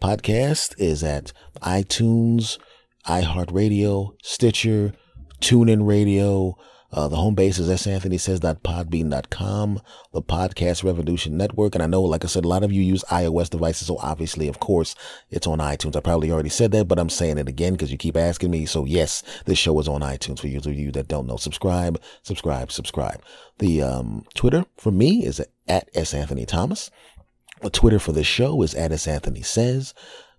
[0.00, 2.58] podcast is at iTunes
[3.06, 4.92] iHeartRadio, Stitcher,
[5.40, 6.56] TuneIn Radio.
[6.92, 9.80] Uh, the home base is santhonysays.podbean.com,
[10.12, 11.74] the Podcast Revolution Network.
[11.74, 13.86] And I know, like I said, a lot of you use iOS devices.
[13.86, 14.96] So obviously, of course,
[15.30, 15.94] it's on iTunes.
[15.94, 18.66] I probably already said that, but I'm saying it again because you keep asking me.
[18.66, 21.36] So yes, this show is on iTunes for you, of you that don't know.
[21.36, 23.22] Subscribe, subscribe, subscribe.
[23.58, 26.12] The um, Twitter for me is at S.
[26.12, 26.90] Anthony Thomas.
[27.62, 29.94] The Twitter for the show is at S Anthony Says.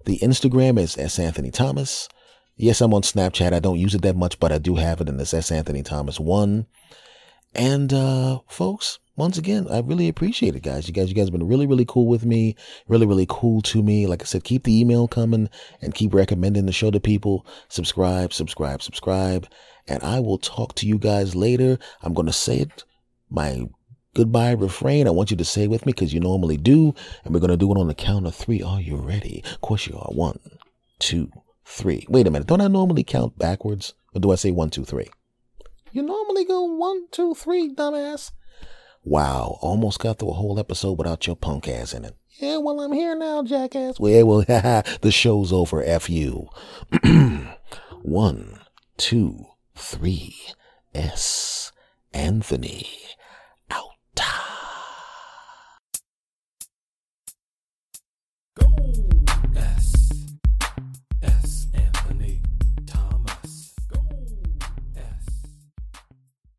[0.05, 2.09] The Instagram is S Anthony Thomas.
[2.56, 3.54] Yes, I'm on Snapchat.
[3.54, 5.84] I don't use it that much, but I do have it, and it's S Anthony
[5.84, 6.68] Thomas one.
[7.54, 10.88] And uh, folks, once again, I really appreciate it, guys.
[10.88, 12.56] You guys, you guys have been really, really cool with me.
[12.88, 14.08] Really, really cool to me.
[14.08, 15.49] Like I said, keep the email coming
[15.82, 17.45] and keep recommending the show to people.
[17.68, 19.47] Subscribe, subscribe, subscribe.
[19.88, 21.78] And I will talk to you guys later.
[22.02, 22.84] I'm going to say it,
[23.30, 23.68] my
[24.14, 25.08] goodbye refrain.
[25.08, 26.93] I want you to say with me because you normally do.
[27.24, 28.62] And we're going to do it on the count of three.
[28.62, 29.43] Are you ready?
[29.45, 30.12] Of course you are.
[30.12, 30.39] One,
[30.99, 31.32] two,
[31.72, 32.06] three.
[32.10, 32.48] Wait a minute.
[32.48, 33.94] Don't I normally count backwards?
[34.14, 35.10] Or do I say one, two, three?
[35.92, 38.32] You normally go one, two, three, dumbass.
[39.04, 42.16] Wow, almost got through a whole episode without your punk ass in it.
[42.40, 44.00] Yeah, well, I'm here now, jackass.
[44.00, 44.42] Well, well,
[45.02, 45.84] the show's over.
[45.84, 46.50] F you.
[48.02, 48.60] One,
[48.98, 49.46] two,
[49.76, 50.36] three.
[50.94, 51.72] S.
[52.14, 52.88] Anthony